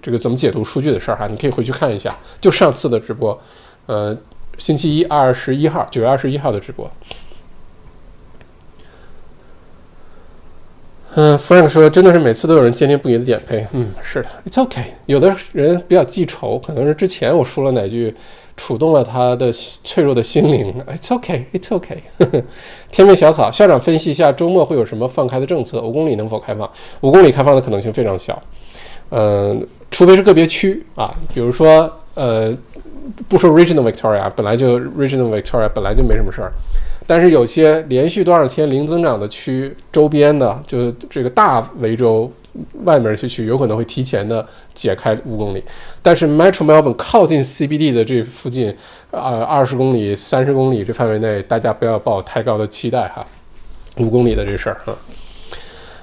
[0.00, 3.38] 这个怎么解读数据的事儿哈，你可以回去看一下，就上次的直播，
[3.86, 4.16] 呃，
[4.58, 6.90] 星期一二十一号，九月二十一号的直播。
[11.14, 13.66] 嗯，Frank 说，真的是每次都有人坚定不移的点配。
[13.72, 14.82] 嗯，是的，It's OK。
[15.04, 18.14] 有的人比较记仇，可能是之前我说了哪句，
[18.56, 20.74] 触动了他的脆弱的心灵。
[20.88, 22.02] It's OK，It's OK。
[22.18, 22.42] 呵呵
[22.90, 25.82] 天命小草校长分析一下周末会有什么放开的政策？
[25.82, 26.70] 五公里能否开放？
[27.02, 28.42] 五公里开放的可能性非常小。
[29.10, 32.52] 嗯，除非是个别区啊，比如说呃，
[33.28, 36.50] 不说 Regional Victoria，本来就 Regional Victoria 本来就没什么事儿。
[37.06, 42.32] 但是有些连续多少天零增长的区周边的，就是这个大维州
[42.84, 45.62] 外面这些区，有可能会提前的解开五公里。
[46.00, 48.74] 但是 Metro Melbourne 靠近 CBD 的这附近，
[49.10, 53.26] 呃，二十公里、三十公里这范围内，大家不要抱太高的期待哈。
[53.98, 54.94] 五公里的这事儿哈。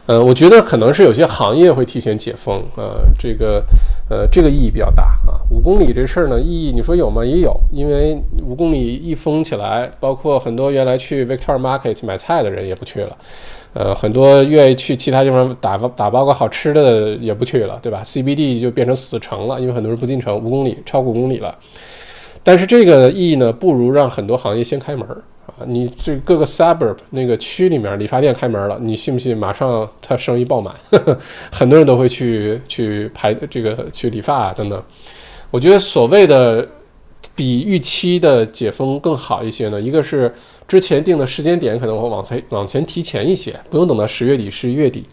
[0.09, 3.63] 呃，我觉得可能是有些行业会提前解封，呃，这个，
[4.09, 5.37] 呃，这个意义比较大啊。
[5.51, 7.23] 五公里这事儿呢，意义你说有吗？
[7.23, 13.15] 也有，因为五公里一封起来，包括很多原来去 Victor Market 买菜的人也不去了，
[13.73, 21.55] 呃，很多愿意去其他地方打包打包个好吃的也不去了，对吧？CBD 就变成死城了，因为很多人不进城，五公里超过五公里了。
[22.49, 25.07] 但是这个意义呢，不如让很多行业先开门
[25.45, 25.53] 啊。
[25.67, 29.37] 你这各个 suburb 那个区里面理发店开门了，你信不信？
[29.37, 30.73] 马上他生意爆满，
[31.53, 34.83] 很多人都会去去排这个去理发啊等等。
[35.51, 36.67] 我觉得所谓的
[37.35, 40.33] 比预期的解封更好一些呢，一个是
[40.67, 45.05] 之前定的时间点可能会往前往前提前一些，不用等到十月底十一月底。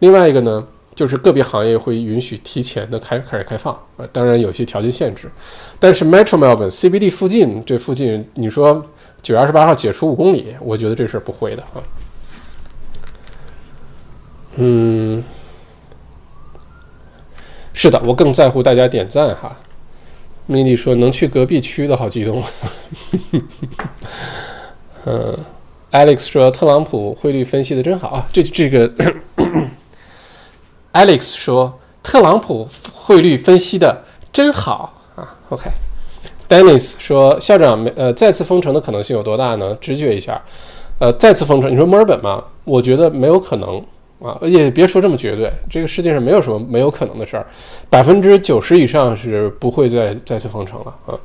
[0.00, 5.30] 另外一个呢，就是个别行业会允许提前的开开始开放，呃，当然有些条件限制。
[5.78, 8.84] 但是 Metro Melbourne CBD 附近这附近，你说。
[9.24, 11.80] 九月二十八号解除五公里，我觉得这事儿不会的啊。
[14.56, 15.24] 嗯，
[17.72, 19.56] 是的，我更在乎大家点赞哈。
[20.44, 22.44] 米莉说能去隔壁区的好激动。
[25.06, 25.38] 嗯
[25.90, 28.92] ，Alex 说特朗普汇率分析的真好啊，这这个
[30.94, 35.36] Alex 说特朗普汇率分析的真好啊。
[35.50, 35.70] OK。
[36.46, 39.74] Dennis 说：“校长，呃，再次封城的可能性有多大呢？
[39.80, 40.40] 直觉一下，
[40.98, 42.44] 呃，再次封城，你说墨尔本嘛？
[42.64, 43.78] 我觉得没有可能
[44.20, 47.46] 啊，而且别说这么绝对，这个世界上没有什么没有可能的事儿，
[47.88, 51.18] 百分之九十以上是不会再再次封城了啊。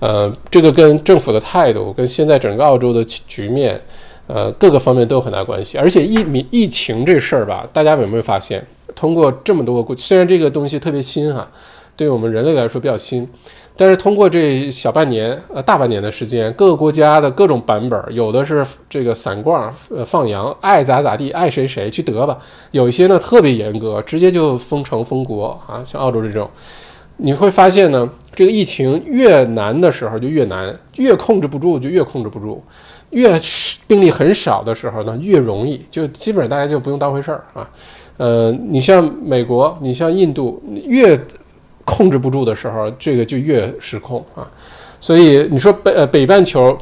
[0.00, 3.78] 呃，这个跟政府的态度，跟现在整个澳洲的局面，
[4.26, 5.76] 呃，各个方面都有很大关系。
[5.76, 8.66] 而且疫疫疫情这事儿吧，大家有没有发现？
[8.94, 11.48] 通过这么多个国，虽然这个东西特别新哈，
[11.96, 13.28] 对我们人类来说比较新。
[13.74, 22.38] 但是通过这小半年，呃，大半年的时间，各个国家的各种版本，有的是这个散逛，呃，放羊，爱咋咋地，爱谁谁去得吧。
[22.72, 26.48] 有一些呢特别严格，直接就封城封国啊，像澳洲这种，
[27.16, 32.62] 你会发现呢，这个疫情越难的时候就越难，越控制不住就越控制不住，
[33.08, 37.66] 越是病例很少的时候呢越容易，就基本上大家就不用当回事儿啊。
[38.16, 41.18] 呃，你像美国，你像印度，越。
[41.84, 44.48] 控制不住的时候，这个就越失控啊！
[45.00, 46.78] 所以你说北呃北半球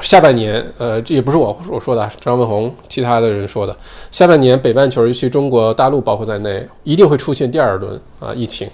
[0.00, 3.76] 下半年，呃这也不是我我说的，张文宏其他的人说的，
[4.12, 8.68] 下半年北半球尤其中国大陆包括在内，一定会出现第二轮啊疫情，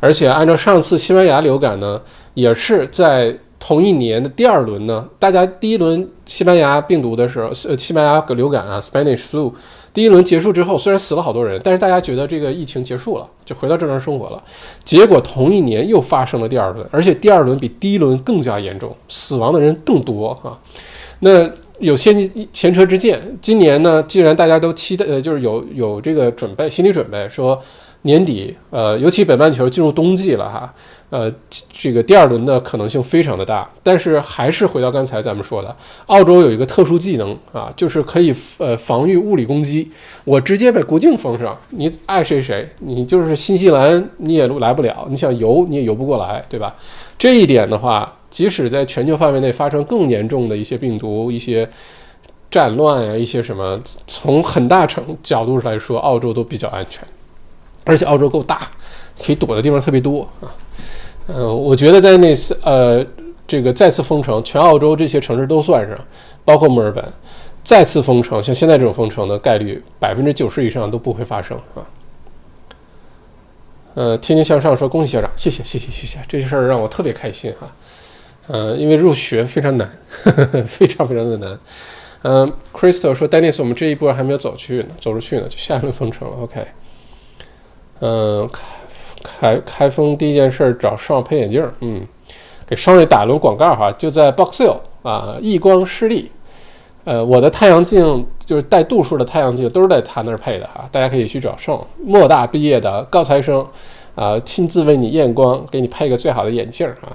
[0.00, 2.00] 而且按照上次西班牙流感呢，
[2.32, 9.52] 也是在同一年的第二轮呢，大家第一轮西班牙病毒的时候，呃西班牙流感啊，Spanish flu。
[9.94, 14.42] 第一轮结束之后，虽然死了好多人，但是大家觉得这个疫情结束了，就回到正常生活了。
[14.82, 20.58] 结果同一年又发生了第二轮，而且第二轮比第一轮更加严重，死亡的人更多啊。
[21.20, 27.60] 那有先前车之鉴，今年呢，既然大家都期待，呃，就是有有这个准备，心理准备，说
[28.06, 30.72] 年底，呃，尤其北半球进入冬季了哈。
[31.10, 31.32] 呃，
[31.70, 35.76] 这个第二轮的可能性非常的大，但是还是回到刚才咱们说的，
[36.06, 39.88] 澳洲有一个特殊技能啊，就是可以呃防御物理攻击。
[40.24, 46.74] 我直接把国境封上，你爱谁谁，你就是新西兰你也来不了，你想游你也游不过来，对吧？
[47.16, 51.68] 这一点的话，即使在全球范围内发生更严重的一些病毒、一些
[52.50, 53.78] 战乱呀、一些什么，
[54.08, 57.06] 从很大程角度上来说，澳洲都比较安全，
[57.84, 58.68] 而且澳洲够大，
[59.24, 60.48] 可以躲的地方特别多啊。
[61.28, 63.04] 嗯，我觉得在那次呃，
[63.46, 65.98] 这个再次封城，全澳洲这些城市都算上，
[66.44, 67.04] 包括墨尔本，
[67.62, 71.86] 再次封城，像现在这种封城的概率，百分之九十以上都不会发生啊。
[73.94, 77.70] 呃，天天向上说恭喜校长，谢谢谢谢谢谢，这些事儿让我特别开心哈。
[78.48, 79.90] 呃，因为入学非常难，
[80.24, 81.58] 呵 呵非常非常的难。
[82.22, 86.36] 嗯，Crystal 说，Dennis，我们这一波还没有走去呢，走出去呢，就下一轮封城了。
[86.42, 86.66] OK，
[88.00, 88.48] 嗯。
[88.50, 92.06] 开开开封第一件事找双配眼镜，嗯，
[92.66, 96.30] 给双瑞打轮广告哈，就在 Boxhill 啊，易光视力，
[97.04, 103.66] 呃，我的太阳镜就是带度数的太阳镜都是在他那儿配的哈，大家可以去找双莫大毕业的高材生
[104.14, 107.08] 啊，亲自为你验光，给你配个最好的眼镜啊，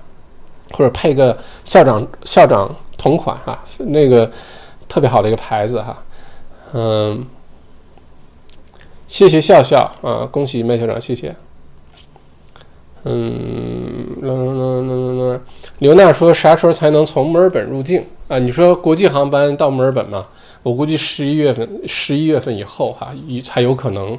[0.72, 4.30] 或者配个校长校长同款哈，那个
[4.88, 5.96] 特别好的一个牌子哈，
[6.74, 7.24] 嗯，
[9.10, 11.36] 谢谢笑笑啊，恭喜麦校长，谢谢。
[13.06, 15.42] 嗯，那那那那那，
[15.80, 18.38] 刘娜说啥时候才能从墨尔本入境啊？
[18.38, 20.28] 你说国际航班到墨尔本吗？
[20.62, 23.12] 我估计十一月份，十一月份以后哈，
[23.44, 24.16] 才有可能。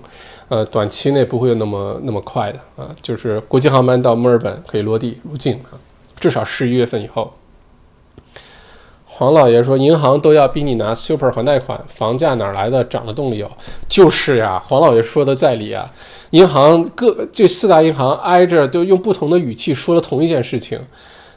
[0.49, 5.79] 呃，短期内不会有那么那么快的啊，就是国际航班到墨尔本可以落地入境啊，
[6.19, 7.33] 至少十一月份以后。
[9.21, 13.51] 黄老爷说，银行都要逼你拿 super 还贷款，房价哪来的涨的动力有？
[13.87, 15.87] 就是呀，黄老爷说的在理啊。
[16.31, 20.81] 银行各这四大银行挨着都用不同的语气说了同一件事情，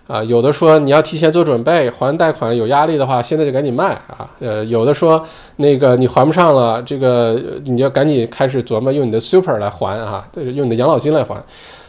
[0.07, 5.21] 啊，有的说你要提前做准备，还贷款有压力的话，现在就赶紧卖啊，呃，有的说
[5.57, 11.35] 那个你还不上了，这个你要赶紧开始琢磨用你的 super 来还啊，用你的养老金来还。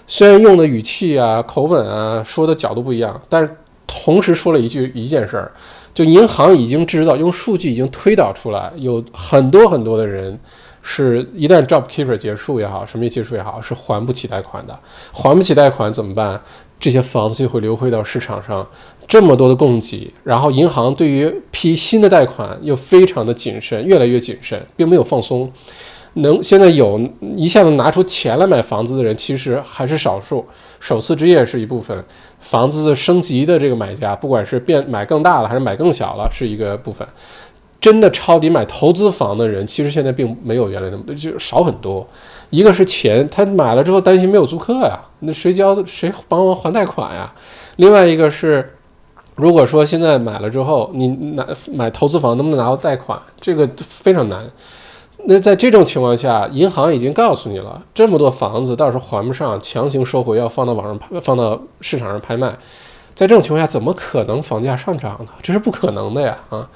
[0.09, 5.53] 虽然用的语气啊、口吻啊、说的角度不一样，但是同时说了一句一件事儿，
[5.95, 10.39] 就银行已经知道，用数据已经推导出来，有很多很多的人。
[10.87, 14.79] 是一旦 job keeper 结束也好，什么结束也好，是还不起贷款的。
[15.13, 16.39] 还不起贷款怎么办？
[16.79, 18.69] 这些房子就会流回到市场上，
[19.09, 25.51] 这么多的供给，然后银行对于批新的贷款又非常的谨慎，越来越谨慎，并没有放松。
[26.17, 27.01] 能现在有
[27.35, 30.45] 一下子拿出钱来买房子的人，其实还是少数。
[30.79, 32.05] 首次置业是一部分，
[32.45, 37.09] 房子升级的这个买家，不管是变买更大了还是买更小了，是一个部分。
[37.81, 42.07] 真的抄底买投资房的人，其实现在并没有原来那么多，就少很多。
[42.51, 47.33] 一个是钱，他买了之后担心没有租客呀，那谁交谁帮忙还贷款呀？
[47.77, 48.73] 另外一个是，
[49.35, 53.19] 如果说现在买了之后，你拿买投资房能不能拿到贷款？
[53.41, 54.45] 这个非常难。
[55.27, 62.49] 那在这种情况下，银行已经告诉你了，这么多房子到时候还不上，强行收回，要放到网上拍，放到市场上拍卖。
[63.15, 65.31] 在这种情况下，怎么可能房价上涨呢？
[65.43, 66.39] 这是不可能的呀！
[66.51, 66.69] 啊。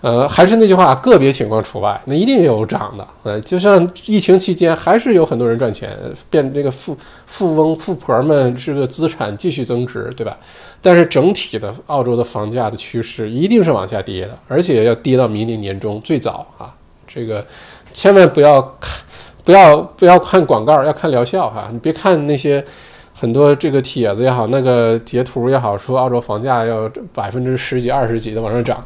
[0.00, 3.06] 呃，还是那句话，个别情况除外，那一定有涨的。
[3.22, 5.96] 呃，就像疫情期间，还是有很多人赚钱，
[6.28, 10.36] 变这个富富翁富婆们这个资产继续增值，对吧？
[10.80, 16.74] 但是整体的澳洲的房价的趋势一定是往下跌的，而且要跌到明年年中最早啊！
[17.06, 17.46] 这个
[17.92, 19.02] 千万不要看，
[19.44, 21.68] 不要不要看广告，要看疗效哈！
[21.72, 22.64] 你别看那些
[23.14, 28.84] 很多这个帖子也好，那个截图也好，说澳洲房价要百分之十几、二十几的往上涨。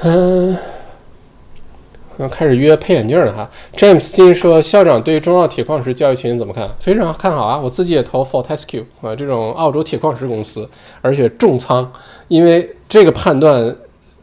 [0.00, 0.56] 嗯，
[2.18, 3.48] 要开始约配眼镜了哈。
[3.74, 6.68] James 今天说，校长对中澳铁矿石交易前景怎么看？
[6.78, 7.58] 非常看好啊！
[7.58, 10.68] 我自己也投 Fortescue 啊，这种澳洲铁矿石公司，
[11.00, 11.90] 而且重仓，
[12.28, 13.74] 因为这个判断，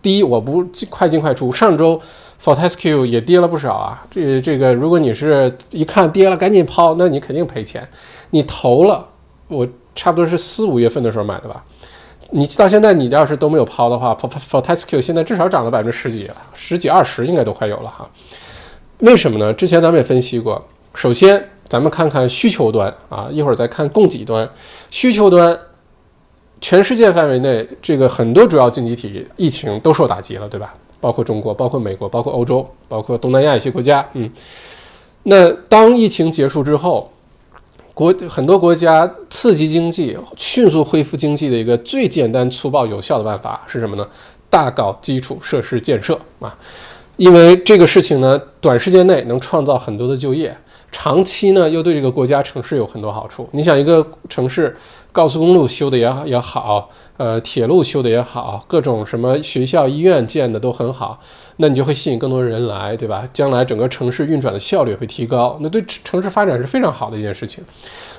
[0.02, 1.52] 第一，我不快进快出。
[1.52, 2.00] 上周
[2.44, 4.06] Fortescue 也跌了不少啊。
[4.12, 7.88] 这这个，如果你是一看跌了赶紧抛，那你肯定赔钱。
[8.32, 9.08] 你投了，
[9.48, 11.64] 我差不多是四五月份的时候买的吧。
[12.32, 18.10] 你到现在，你要是都没有抛的话，Fortescue 现在至少涨了百分之十几了，十几二十应该都快有了哈。
[19.00, 19.54] 为什么呢？
[19.54, 20.66] 之前咱们也分析过。
[20.96, 24.50] 首先，咱们看看需求端啊，一会儿再看供给端。
[24.90, 25.58] 需求端，
[26.60, 30.74] 全世界范围内，这个很多主要经济体疫情都受打击了，对吧？
[31.00, 34.06] 包括中国，包括美国，包括欧洲，包括东南亚一些国家。
[34.14, 34.30] 嗯，
[35.24, 37.12] 那当疫情结束之后。
[37.96, 44.06] 国很多国家刺激经济、迅速恢复经济的一个最简单、粗暴、有效的办法是什么呢？
[44.50, 46.54] 大搞基础设施建设啊！
[47.16, 50.56] 因为这个事情呢，短时间内能创造很多的就业，
[50.92, 53.48] 长期呢又对这个国家城市有很多好处。
[53.54, 54.76] 你想，一个城市
[55.14, 61.20] 高速公路修的也也好，呃，铁路修的也好，各种什么学校、医院建的都很好。
[61.58, 63.26] 那你就会吸引更多人来，对吧？
[63.32, 67.64] 将来整个城市运转的效率会提高，那对城市发展是非常好的一件事情。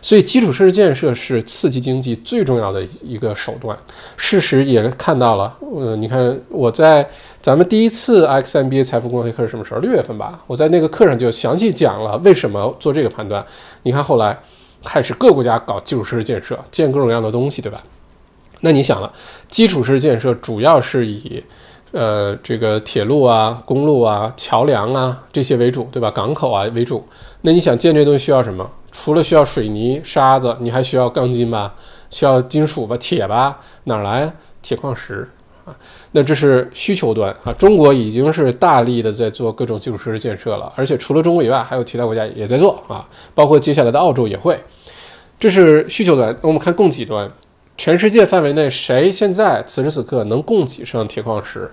[0.01, 3.77] 所以，基础设施建设是刺激经济最重要的一个手段。
[4.17, 7.07] 事实也看到了，呃，你看我在
[7.43, 9.81] 咱们第一次 X MBA 财富公开课是什么时候？
[9.81, 10.43] 六月份吧。
[10.47, 13.45] 我在那个课上就详细讲了为什么做这个判断。
[13.83, 14.39] 你看后来
[14.83, 17.83] 开始各国家搞基础设施建设，建各种各样的东西，对吧？
[18.67, 19.13] 那你想了，
[19.49, 21.41] 基础设施建设主要是以。
[21.93, 26.11] 呃，这个铁路啊、公路啊、桥梁啊这些为主，对吧？
[26.11, 27.03] 港口啊为主。
[27.41, 28.71] 那你想建这东西需要什么？
[28.91, 31.73] 除了需要水泥、沙子，你还需要钢筋吧？
[32.11, 32.95] 需要金属吧？
[32.99, 33.61] 铁吧？
[33.85, 34.31] 哪来？
[34.61, 35.27] 铁矿石
[35.65, 35.75] 啊？
[36.11, 37.53] 那这是需求端啊。
[37.55, 44.59] 中国已经是大力的在做各种基础设施建设了，而且除了中国以外，还有其他国家也在做啊，包括接下来的澳洲也会。
[45.39, 46.37] 这是需求端。
[46.43, 47.31] 我们看供给端，
[47.77, 51.71] 全世界范围内谁现在此时此刻能供给上铁矿石？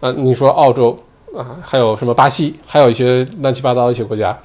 [0.00, 0.98] 啊，你说澳洲
[1.36, 4.36] 啊，还有什么巴西，还有一些乱七八糟的一些国家，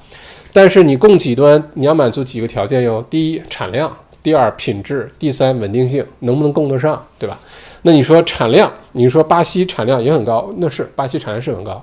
[0.52, 3.90] 但是你供给端你要满足几个条件哟：第一，产量；
[4.22, 7.38] 第二，品质；第三，稳定性，能不能供得上，对吧？
[7.82, 11.82] 那你说产量，你说巴西产量也很高，那是巴西产量是很高。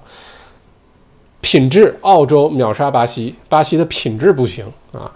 [1.42, 5.12] 品质，澳洲秒杀巴西，巴西的品质不行啊。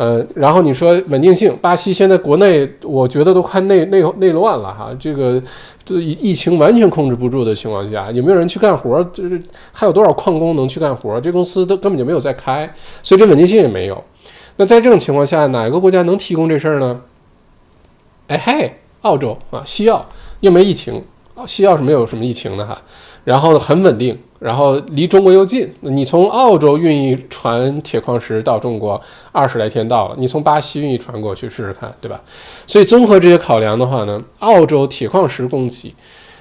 [0.00, 5.42] 呃，然后你说稳定性，巴西现在国内我觉得都快内内内乱了哈，这个
[5.84, 9.04] 这疫情完全控制不住的情况下，有没有人去干活？
[9.12, 9.38] 就是
[9.70, 11.20] 还有多少矿工能去干活？
[11.20, 14.02] 这公司都根本就没有在开，所以这稳定性也没有。
[14.56, 17.02] 那在这种情况下，哪个国家能提供这事儿呢？
[18.28, 18.72] 哎嘿，
[19.02, 20.06] 澳洲啊，西澳
[20.40, 21.04] 又没疫情，
[21.46, 22.80] 西澳是没有什么疫情的哈，
[23.24, 24.18] 然后很稳定。
[24.38, 28.98] 然后离中国又近，你从澳洲运一船铁矿石到中国
[29.32, 32.18] 二十来天到了，你从巴西运一船过去试试看，对吧？
[32.66, 35.94] 所以综合这些考量的话呢，澳洲铁矿石供给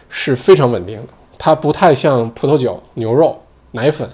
[0.07, 3.38] 是非常稳定的，它不太像葡萄酒、牛肉、
[3.71, 4.09] 奶粉。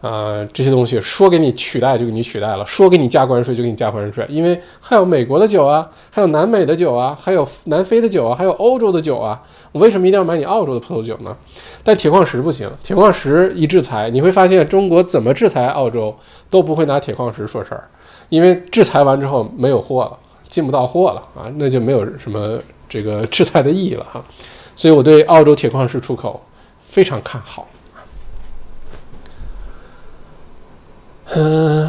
[0.00, 9.42] 呃，这些东西说给你取代就给你取代了，说给你加关税就给你加关税，因为还有美国的酒啊，还有南美的酒啊，还有南非的酒啊，还有欧洲的酒啊，
[9.72, 11.36] 我为什么一定要买你澳洲的葡萄酒呢？
[11.82, 16.14] 但铁矿石不行，铁矿石一制裁，你会发现中国怎么制裁澳洲
[16.48, 17.88] 都不会拿铁矿石说事儿，
[18.28, 20.16] 因为制裁完之后没有货了，
[20.48, 22.56] 进不到货了啊，那就没有什么
[22.88, 24.22] 这个制裁的意义了哈。
[24.76, 26.40] 所以我对澳洲铁矿石出口
[26.80, 27.66] 非常看好。
[31.34, 31.88] 嗯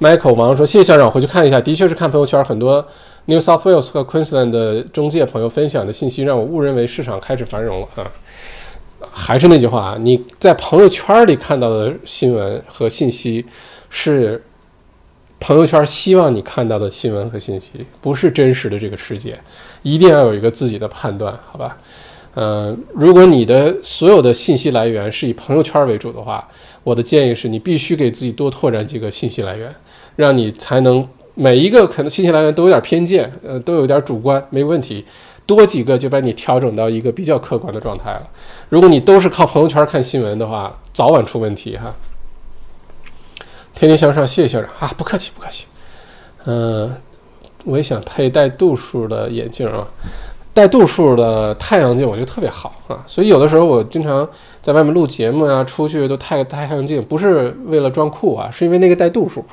[0.00, 1.60] ，Michael 王说：“谢谢校长，回去看一下。
[1.60, 2.86] 的确是看朋友圈，很多
[3.26, 8.10] New South Wales 和 Queensland 的中介朋友分享的信息，让我误认为市场开始繁荣了啊。
[9.12, 13.44] 还是那句话，你在朋友圈里看到的新闻和信息，
[13.90, 14.42] 是
[15.38, 19.38] 朋友圈希望你看到的新闻和信息，不是真实的这个世界。
[19.82, 21.76] 一定要有一个自己的判断，好吧？”
[22.34, 26.46] 呃，如果你的所有的信息来源是以朋友圈为主的话，
[26.82, 29.74] 我的建议是你必须给自己多拓展几个信息来源，
[30.16, 35.04] 让你才能每一个可能信息来源都有点偏见，呃，都有点主观，没问题。
[35.46, 38.28] 多几个就把你调整到一个比较客观的状态了。
[38.70, 41.94] 如果你都是靠朋友圈看新闻的话，早晚出问题哈。
[43.74, 45.66] 天天向上，谢谢校长啊，不客气不客气。
[46.46, 46.94] 嗯，
[47.64, 49.86] 我也想配带度数的眼镜啊。
[50.54, 54.26] 带度数的太阳镜我觉得特别好啊，所以有的时候我经常
[54.62, 59.44] 在外面录节目啊，出去都戴太阳镜，不是为了装酷啊，是因为那个带度数，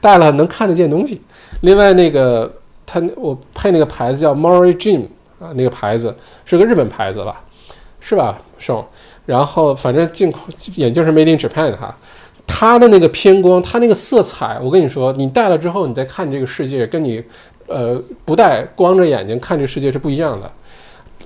[0.00, 1.20] 戴了能看得见东西。
[1.60, 2.50] 另外那个
[2.86, 5.02] 它我配那个牌子叫 Mori Jim
[5.38, 6.16] 啊，那个牌子
[6.46, 7.44] 是个日本牌子吧，
[8.00, 8.38] 是吧？
[8.58, 8.82] 送，
[9.26, 10.32] 然后反正镜
[10.76, 11.94] 眼镜是 Made in Japan 哈，
[12.46, 17.22] 它的那个偏光，它那个色彩，我跟你说，你戴了之后，你再看这个世界，跟你。
[17.70, 20.50] 呃，不戴光着眼睛看这世界是不一样的，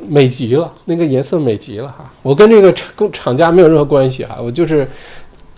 [0.07, 2.05] 美极了，那个颜色美极了哈。
[2.21, 4.87] 我跟这个厂厂家没有任何关系哈，我就是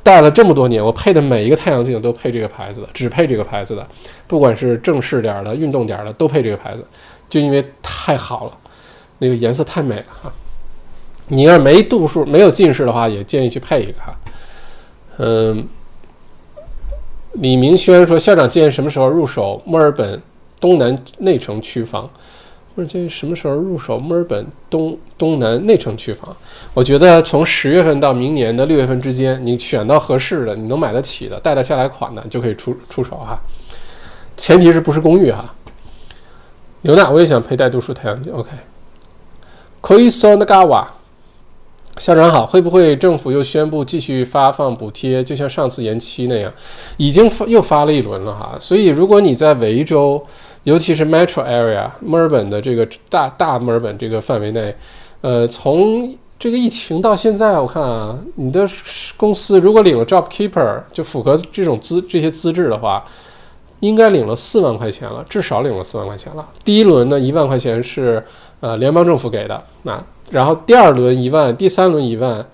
[0.05, 3.85] 戴了这么多年，我配的每一个太阳镜都配这个牌子的，只配这个牌子的，
[4.29, 6.85] 不管是正式点的、运动点的，都配这个牌子，
[7.29, 8.57] 就因为太好了，
[9.19, 10.33] 那个颜色太美了哈。
[11.27, 14.17] 你要是没度数、没有近视的话，也建议去配一个哈。
[15.19, 15.67] 嗯，
[17.33, 20.23] 李明轩说，校长建议什么时候入手墨尔本？
[20.61, 22.09] 东南内城区房，
[22.75, 26.35] 或者这什么时候入手墨尔本东东南内城区房？
[26.75, 33.39] 我觉得从十月份到明年的六月份之间，你选到合适的、你能买得起的、贷得下来款的，就可以出出手哈。
[34.37, 35.55] 前提是不是公寓哈。
[36.83, 38.33] 刘娜，我也想佩戴度数太阳镜。
[38.33, 38.51] OK。
[39.81, 40.93] 可以搜那嘎瓦。
[41.99, 46.53] 校长好，会不会政府又宣布继续发放补贴，就像上次延期那样？
[46.99, 48.55] 已经发又发了一轮了哈。
[48.61, 50.23] 所以如果你在维州，
[50.67, 54.75] 尤其是 Metro Area 墨尔本的这个大大墨尔本这个范围内，
[55.21, 58.69] 呃，从这个疫情到现在，我看啊，你的
[59.17, 63.05] 公司如果领了 Job Keeper，就符合这种资这些资质的话，
[63.79, 66.45] 应该领了四万块钱了，至少领了四万块钱了。
[66.65, 68.21] 第一轮呢，一万块钱是
[68.59, 70.03] 呃联邦政府给的，那
[70.33, 72.45] 然后第二轮一万，第三轮一万，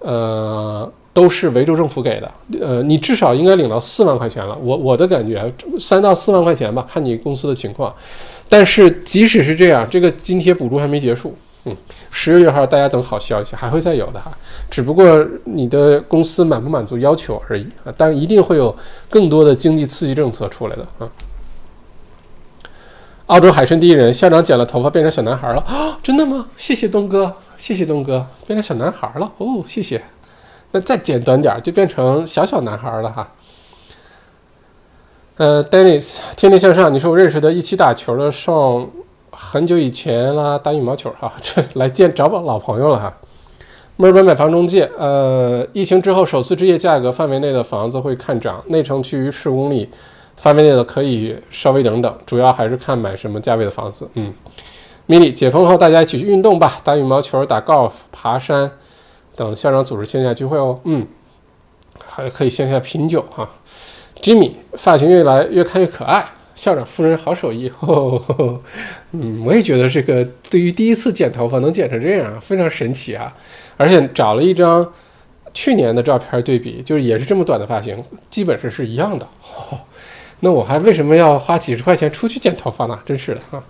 [0.00, 0.92] 呃。
[1.16, 4.54] 都是维州政府给的，呃，你至少应该领到四万块钱了。
[4.58, 5.50] 我我的感觉，
[5.80, 7.90] 三到四万块钱吧，看你公司的情况。
[8.50, 11.74] 但是即使是这样，这个津贴补助还没结束，嗯，
[12.10, 14.30] 十月六号大家等好消息，还会再有的哈。
[14.70, 18.76] 只不过你的公司满不满足要求而已啊，但一定会有
[19.08, 21.08] 更多的经济刺激政策出来的啊。
[23.28, 25.98] 澳洲海参第一人校长剪了头发变成小男孩了啊？
[26.02, 26.46] 真的吗？
[26.58, 30.04] 谢谢东哥，谢谢东哥，变成小男孩了哦，谢谢。
[30.80, 33.28] 再剪短点儿，就变成小小男孩了哈。
[35.36, 38.88] 呃，Dennis，天天向上，你是我认识的一起打球的，上
[39.30, 43.12] 很久以前啦，打羽毛球哈，这来见找我老朋友了哈。
[43.96, 49.90] 墨尔本买房中介，呃，疫情之后首次置业价格范围内的房子会看涨，内城区域十公里
[50.36, 54.08] 范围内的可以稍微等等，主要还是看买什么价位的房子。
[54.14, 54.32] 嗯
[55.06, 58.70] ，Mini，解封后大家一起去运动吧，打羽毛球、打高尔夫、爬山。
[59.36, 61.06] 等校长组织线下聚会哦，嗯，
[62.04, 63.48] 还可以线下品酒哈。
[64.22, 66.24] Jimmy 发型越来越看越可爱，
[66.54, 67.70] 校长夫人好手艺，
[69.12, 73.30] 嗯，我也觉得这个对于第一次剪头发能剪成这样非常神奇啊！
[73.76, 74.90] 而且找了一张
[75.52, 79.28] 去年的照片对比，就是也是这么短的发型，基本上是一样的。
[80.40, 82.98] 那我还为什么要花几十块钱出去剪头发呢？
[83.04, 83.62] 真是的啊！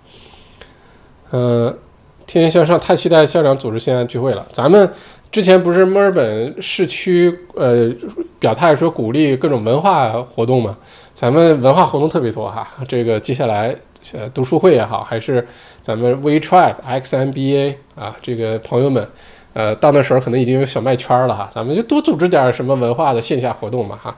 [1.30, 1.76] 呃，
[2.24, 4.88] 天天向上，太期待校长组织线下聚会了，咱们。
[5.36, 7.92] 之前不是墨尔本市区呃
[8.38, 10.74] 表态说鼓励各种文化活动嘛？
[11.12, 12.66] 咱们文化活动特别多哈。
[12.88, 13.76] 这个接下来
[14.14, 15.46] 呃读书会也好，还是
[15.82, 19.06] 咱们 We Tribe X M B A 啊，这个朋友们，
[19.52, 21.50] 呃到那时候可能已经有小麦圈了哈。
[21.52, 24.16] 咱们就多组织点什么文化的线下活动嘛哈，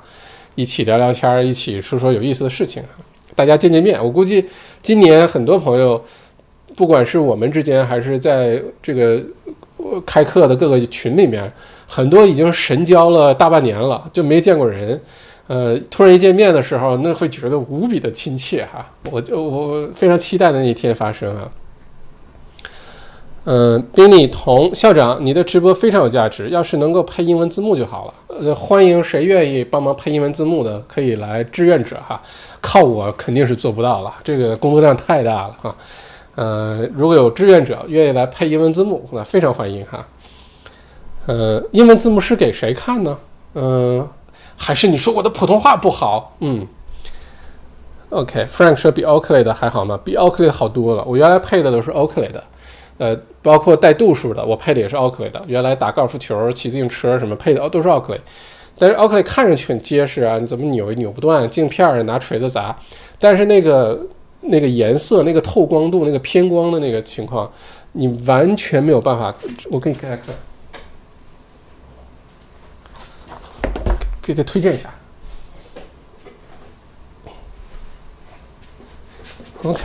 [0.55, 2.81] 一起聊聊天，一起说说有意思的事情，
[3.35, 4.01] 大家见见面。
[4.01, 4.49] 我估计
[4.83, 6.01] 今年很多朋友，
[6.77, 9.21] 不管是我们之间还是在这个。
[10.05, 11.51] 开课的各个群里面，
[11.87, 15.01] 很多已经神交了大半年了，就没见过人。
[15.47, 18.87] 呃，突然一见面的时候，那会觉得无比的亲切哈。
[19.11, 21.49] 我就我非常期待的那一天发生啊。
[23.45, 28.15] 嗯，宾利同校长，你的直播非常有价值，要是能够配英文字幕就好了。
[28.41, 32.21] 呃，欢迎谁愿意帮忙配英文字幕的，可以来志愿者哈。
[32.61, 35.75] 靠我肯定是做不到了，这个工作量太大了哈。
[36.39, 40.07] 呃，如果有志愿者愿意来配英文字幕，那非常欢迎哈。
[41.27, 43.19] 呃，英文字幕是给谁看呢？
[43.55, 44.09] 嗯，
[44.57, 46.37] 还是你说我的普通话不好？
[46.39, 46.65] 嗯。
[48.11, 49.99] OK，Frank 说比 Oakley 的还好吗？
[50.05, 51.03] 比 Oakley 好多了。
[51.05, 52.45] 我原来配的都是 Oakley 的，
[52.99, 55.43] 呃，包括带度数的，我配的也是 Oakley 的。
[55.49, 58.21] 原来打高尔夫球、骑自行车什么配的都是 Oakley。
[58.79, 62.77] 但是 Oakley 看上去很结实啊，你怎么扭也扭不断，镜片拿锤子砸。
[63.19, 63.99] 但是那个
[64.49, 67.51] 那个颜色、那个透光度、那个偏光的那个情况，
[67.93, 69.35] 你完全没有办法。
[69.71, 70.21] 我给你看看，
[74.23, 74.91] 给他推荐一下。
[79.65, 79.83] OK，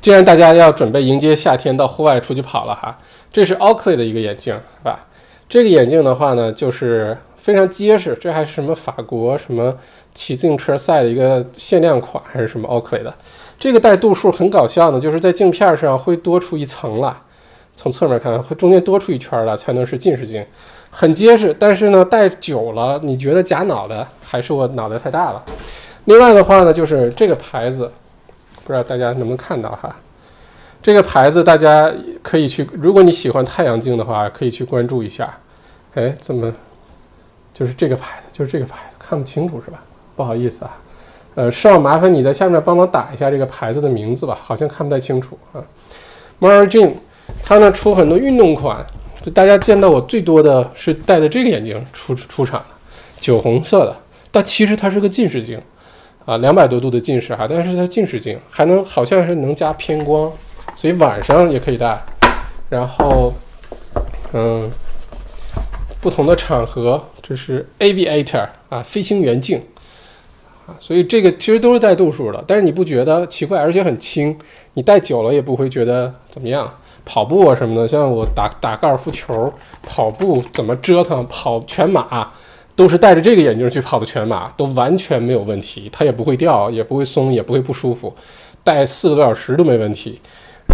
[0.00, 2.98] 既然大家要准备迎接夏天，到户外出去跑了哈，
[3.32, 5.06] 这是 Oakley 的一个眼镜，是吧？
[5.48, 9.78] 这个眼镜的话呢，就是非常结实，这还是什么法国什么
[10.18, 13.14] 骑自行车赛的一个限量款，还是什么 Oakley 的？
[13.56, 17.16] 这个带度数很搞笑呢，就是在镜片上会多出一层了，
[17.76, 20.44] 从侧面看会中间多出一圈了，才能是近视镜，
[20.90, 21.54] 很结实。
[21.56, 25.40] 但是呢，戴久了，你觉得假脑袋，还是我脑袋太大了？
[26.06, 27.92] 另外的话呢，就是这个牌子。
[28.64, 29.96] 不知道大家能不能看到哈，
[30.82, 31.90] 这个牌子大家
[32.22, 35.38] 可以去，如果你喜欢太阳镜的话，可以去关注一下。
[35.94, 36.52] 哎，怎么
[37.54, 38.26] 就是这个牌子？
[38.30, 39.82] 就是这个牌子，看不清楚是吧？
[40.18, 40.76] 不好意思啊，
[41.36, 45.62] 呃，是要麻烦你在下面帮忙打一下这个牌子的名字吧，好像看不太清楚啊。
[46.40, 46.92] m a r g i n
[47.44, 48.84] 它呢出很多运动款，
[49.24, 52.66] 就大家见到我最多的是戴的这个眼镜出出场的，
[53.20, 53.96] 酒红色的，
[54.32, 55.62] 但其实它是个近视镜。
[56.24, 60.30] 啊，两百多度的近视哈，但是它近视镜还能好像是能加偏光，
[60.76, 62.04] 所以晚上也可以戴。
[62.68, 63.32] 然后，
[64.34, 64.70] 嗯，
[66.02, 69.62] 不同的场合，这是 Aviator 啊，飞行员镜
[70.78, 74.36] 所以这个其实都是带度数的，但是你不觉得奇怪，而且很轻，
[74.74, 76.72] 你戴久了也不会觉得怎么样。
[77.04, 82.30] 跑步啊什么的，像我打打高尔夫球，跑步怎么折腾，跑全马。
[82.76, 88.14] 都是戴着这个眼镜去跑的全马，都完全没有问题，它也不会掉，也不会松，也不会不舒服，
[88.62, 90.20] 戴四个多小时都没问题。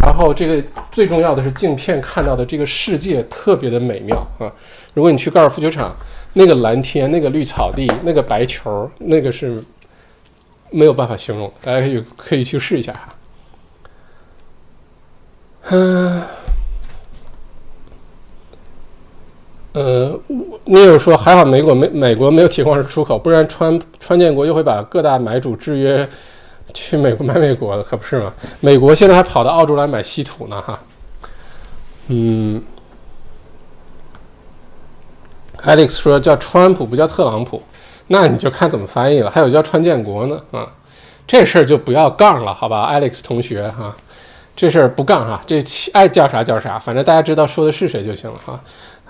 [0.04, 0.62] 然后这个
[0.92, 4.52] 最重要的是镜片看到的这个世界特别的美妙啊！
[4.92, 5.96] 如果你去高尔夫球场，
[6.34, 9.64] 那个蓝天、那个绿草地、那个白球，那个是
[10.74, 13.14] 没有办法形容，大家可以可以去试一下哈。
[15.70, 16.22] 嗯。
[19.72, 20.16] 呃，
[20.64, 26.08] 你有说还好美国没美国没有铁矿石出口，不然川川建国又会把各大买主制约
[26.72, 28.32] 去美国买美国的，可不是吗？
[28.60, 30.78] 美国现在还跑到澳洲来买稀土呢，哈。
[32.06, 32.62] 嗯
[35.58, 37.60] ，Alex 说叫川普不叫特朗普，
[38.08, 39.30] 那你就看怎么翻译了。
[39.30, 40.66] 还有叫川建国呢，啊，
[41.26, 43.94] 这事儿就不要杠了，好吧，Alex 同学哈，
[44.54, 45.62] 这事儿不杠哈，这
[45.92, 48.60] 爱叫啥叫啥，反正大家知道说的是谁就行了哈。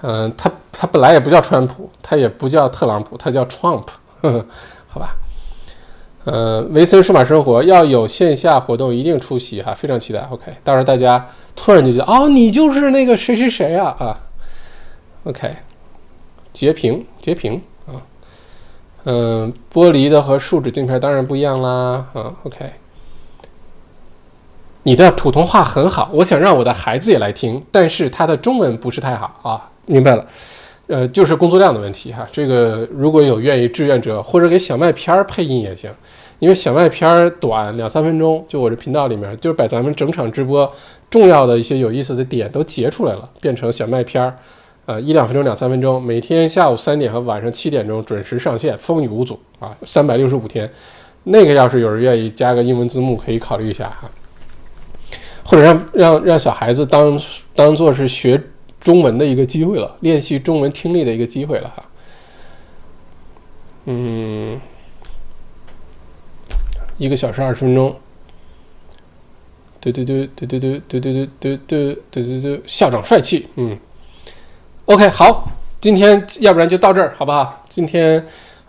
[0.02, 3.84] 嗯，他他本来也不叫川普，他也不叫特朗普，他叫 Trump，
[4.20, 4.46] 呵呵
[4.86, 5.16] 好吧。
[6.24, 10.20] 呃，维森数码生活要有线下活动，一定出席哈，非常期待。
[10.30, 14.16] OK，到时候大家突然就觉得，哦，你就是那个谁谁谁啊啊。
[15.24, 15.54] OK，
[16.52, 17.60] 截屏截屏
[19.04, 22.32] 嗯，玻璃的和树脂镜片当然不一样啦啊。
[22.44, 22.72] OK，
[24.82, 29.70] 你的普通话很好，我想让我的孩子也来听，但是他的中文不是太好啊。
[29.86, 30.26] 明白了，
[30.86, 32.26] 呃，就是工作量的问题哈。
[32.32, 35.90] 这个如果有愿意志愿者，或者给小麦片儿配音也行，
[36.38, 40.72] 因为小麦片儿短两三分钟，就我这频道里面，就是把咱们整场直播
[41.10, 44.34] 重要的一些有意思的点都截出来了，变成小麦片儿，
[44.86, 50.70] 呃，一两分钟、两三分钟，每天下午三点和晚上七点钟准时上线，风雨无阻啊，三百六十五天。
[51.24, 54.10] 那个要是有人愿意加个英文字幕，可以考虑一下哈，
[55.44, 57.20] 或者让让让小孩子当
[57.54, 58.40] 当做是学。
[58.80, 61.82] 中文的一个机会了，练习中文听力的一个机会了哈。
[63.86, 64.60] 嗯，
[66.98, 67.96] 一个小时二十分钟。
[69.80, 73.46] 对对对对对对对对对对对对对对，校长帅气。
[73.56, 73.74] 嗯
[74.86, 75.46] ，OK，好，
[75.80, 77.64] 今天要不然就到这儿好不好？
[77.68, 78.24] 今天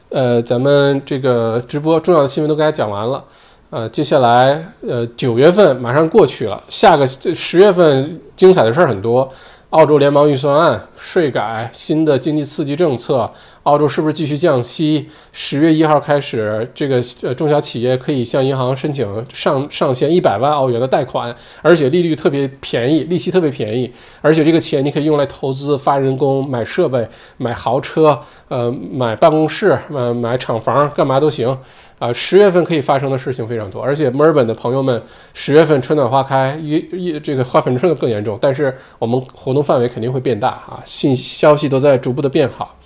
[0.09, 3.23] 呃，咱们这个直播重要的新闻都给大家讲完了。
[3.69, 9.29] 呃，接下来呃，九月份马上过去了，下个十月份精彩的事儿很多。
[9.71, 13.29] 澳洲联邦预算案、税改、新的经济刺激政策，
[13.63, 15.09] 澳洲是不是继续降息？
[15.33, 27.05] 十月一号开始，这个呃中小企业可以向银行申请上上限一百万澳元的贷款，而且利率特别便宜，利息特别便宜，而且这个钱你可以用来投资、发人工、买设备、
[27.37, 28.17] 买豪车、
[28.47, 31.57] 呃买办公室、买买厂房，干嘛都行。
[32.05, 35.01] 啊，十月份可以发生的事情非常多，而且墨尔本的朋友们，
[35.33, 42.77] 十月份春暖花开，一一这个花粉症更严重，但是我们活动范围肯定会变大啊，信消息都在逐步的变好，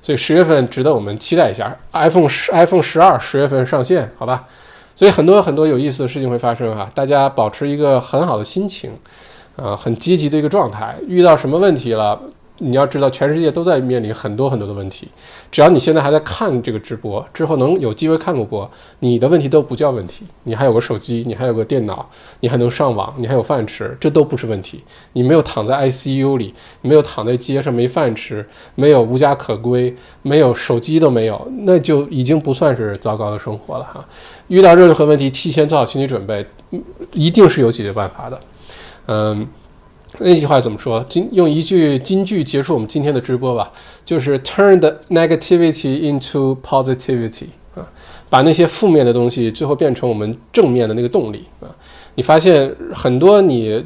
[0.00, 1.76] 所以十月份值得我们期待一下。
[1.92, 4.46] iPhone 十 iPhone 十二十月份上线，好吧？
[4.94, 8.90] 所以很多很多有意思的事情会发生啊，大家保持一个很好的心情，
[9.56, 10.96] 啊，很积极的一个状态。
[11.06, 12.20] 遇到什么问题了，
[12.64, 15.08] 你要知道，全世界都在面临很多很多的问题。
[15.50, 18.70] 只要你现在还在看这个直播，之后能有机会看过播，
[19.00, 20.24] 你的问题都不叫问题。
[20.44, 22.08] 你还有个手机，你还有个电脑，
[22.38, 24.82] 你还能上网，你还有饭吃，这都不是问题。
[25.12, 34.06] 你没有躺在 ICU 里，没有躺在街上没饭吃，没有无家可归，没有手机都没有，那就已经不算是糟糕的生活了哈。
[34.46, 36.46] 遇到任何问题，提前做好心理准备，
[37.12, 38.40] 一定是有解决办法的。
[39.06, 39.48] 嗯。
[40.18, 41.02] 那句话怎么说？
[41.08, 43.72] 金用一句金句结束我们今天的直播吧，
[44.04, 47.88] 就是 turn the negativity into positivity 啊，
[48.28, 51.68] 把那些负面的东西最后变成我们正面的那个动力啊。
[52.14, 53.82] 你发现很多你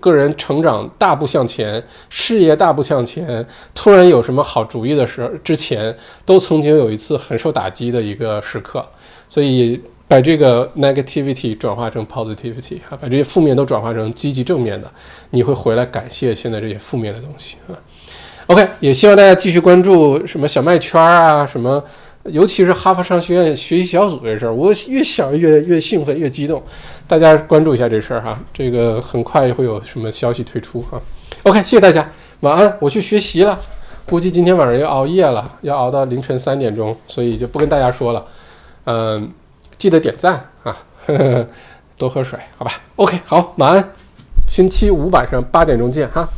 [0.00, 8.84] 个人成长大步向前，事业大步向前，突然有什么好主意的时候，之前都曾经有一次很受打击的一个时刻，
[9.28, 9.80] 所以。
[10.10, 14.90] 把这个 negativity 转化成 positivity 啊，把这些负面都转化成积极正面的，
[15.30, 17.78] 你会回来感谢现在这些负面的东西啊。
[18.48, 21.80] OK，也希望大家继续关注什么小麦圈啊，什么，
[22.24, 26.60] 尤其是哈佛商学院学习小组这事儿，我越想越越兴奋，越激动。
[27.06, 31.00] 大家关注一下这事儿哈，这个很快会有什么消息推出哈。
[31.44, 32.10] OK，谢谢大家，
[32.40, 33.56] 晚安，我去学习了，
[34.06, 38.26] 估计今天晚上要熬夜了，要熬到凌晨三点钟，所以就不跟大家说了，
[38.86, 39.30] 嗯。
[39.80, 40.76] 记得点赞啊，
[41.06, 41.46] 呵 呵
[41.96, 43.92] 多喝水，好吧？OK，好，晚安，
[44.46, 46.28] 星期五晚上八点钟见哈。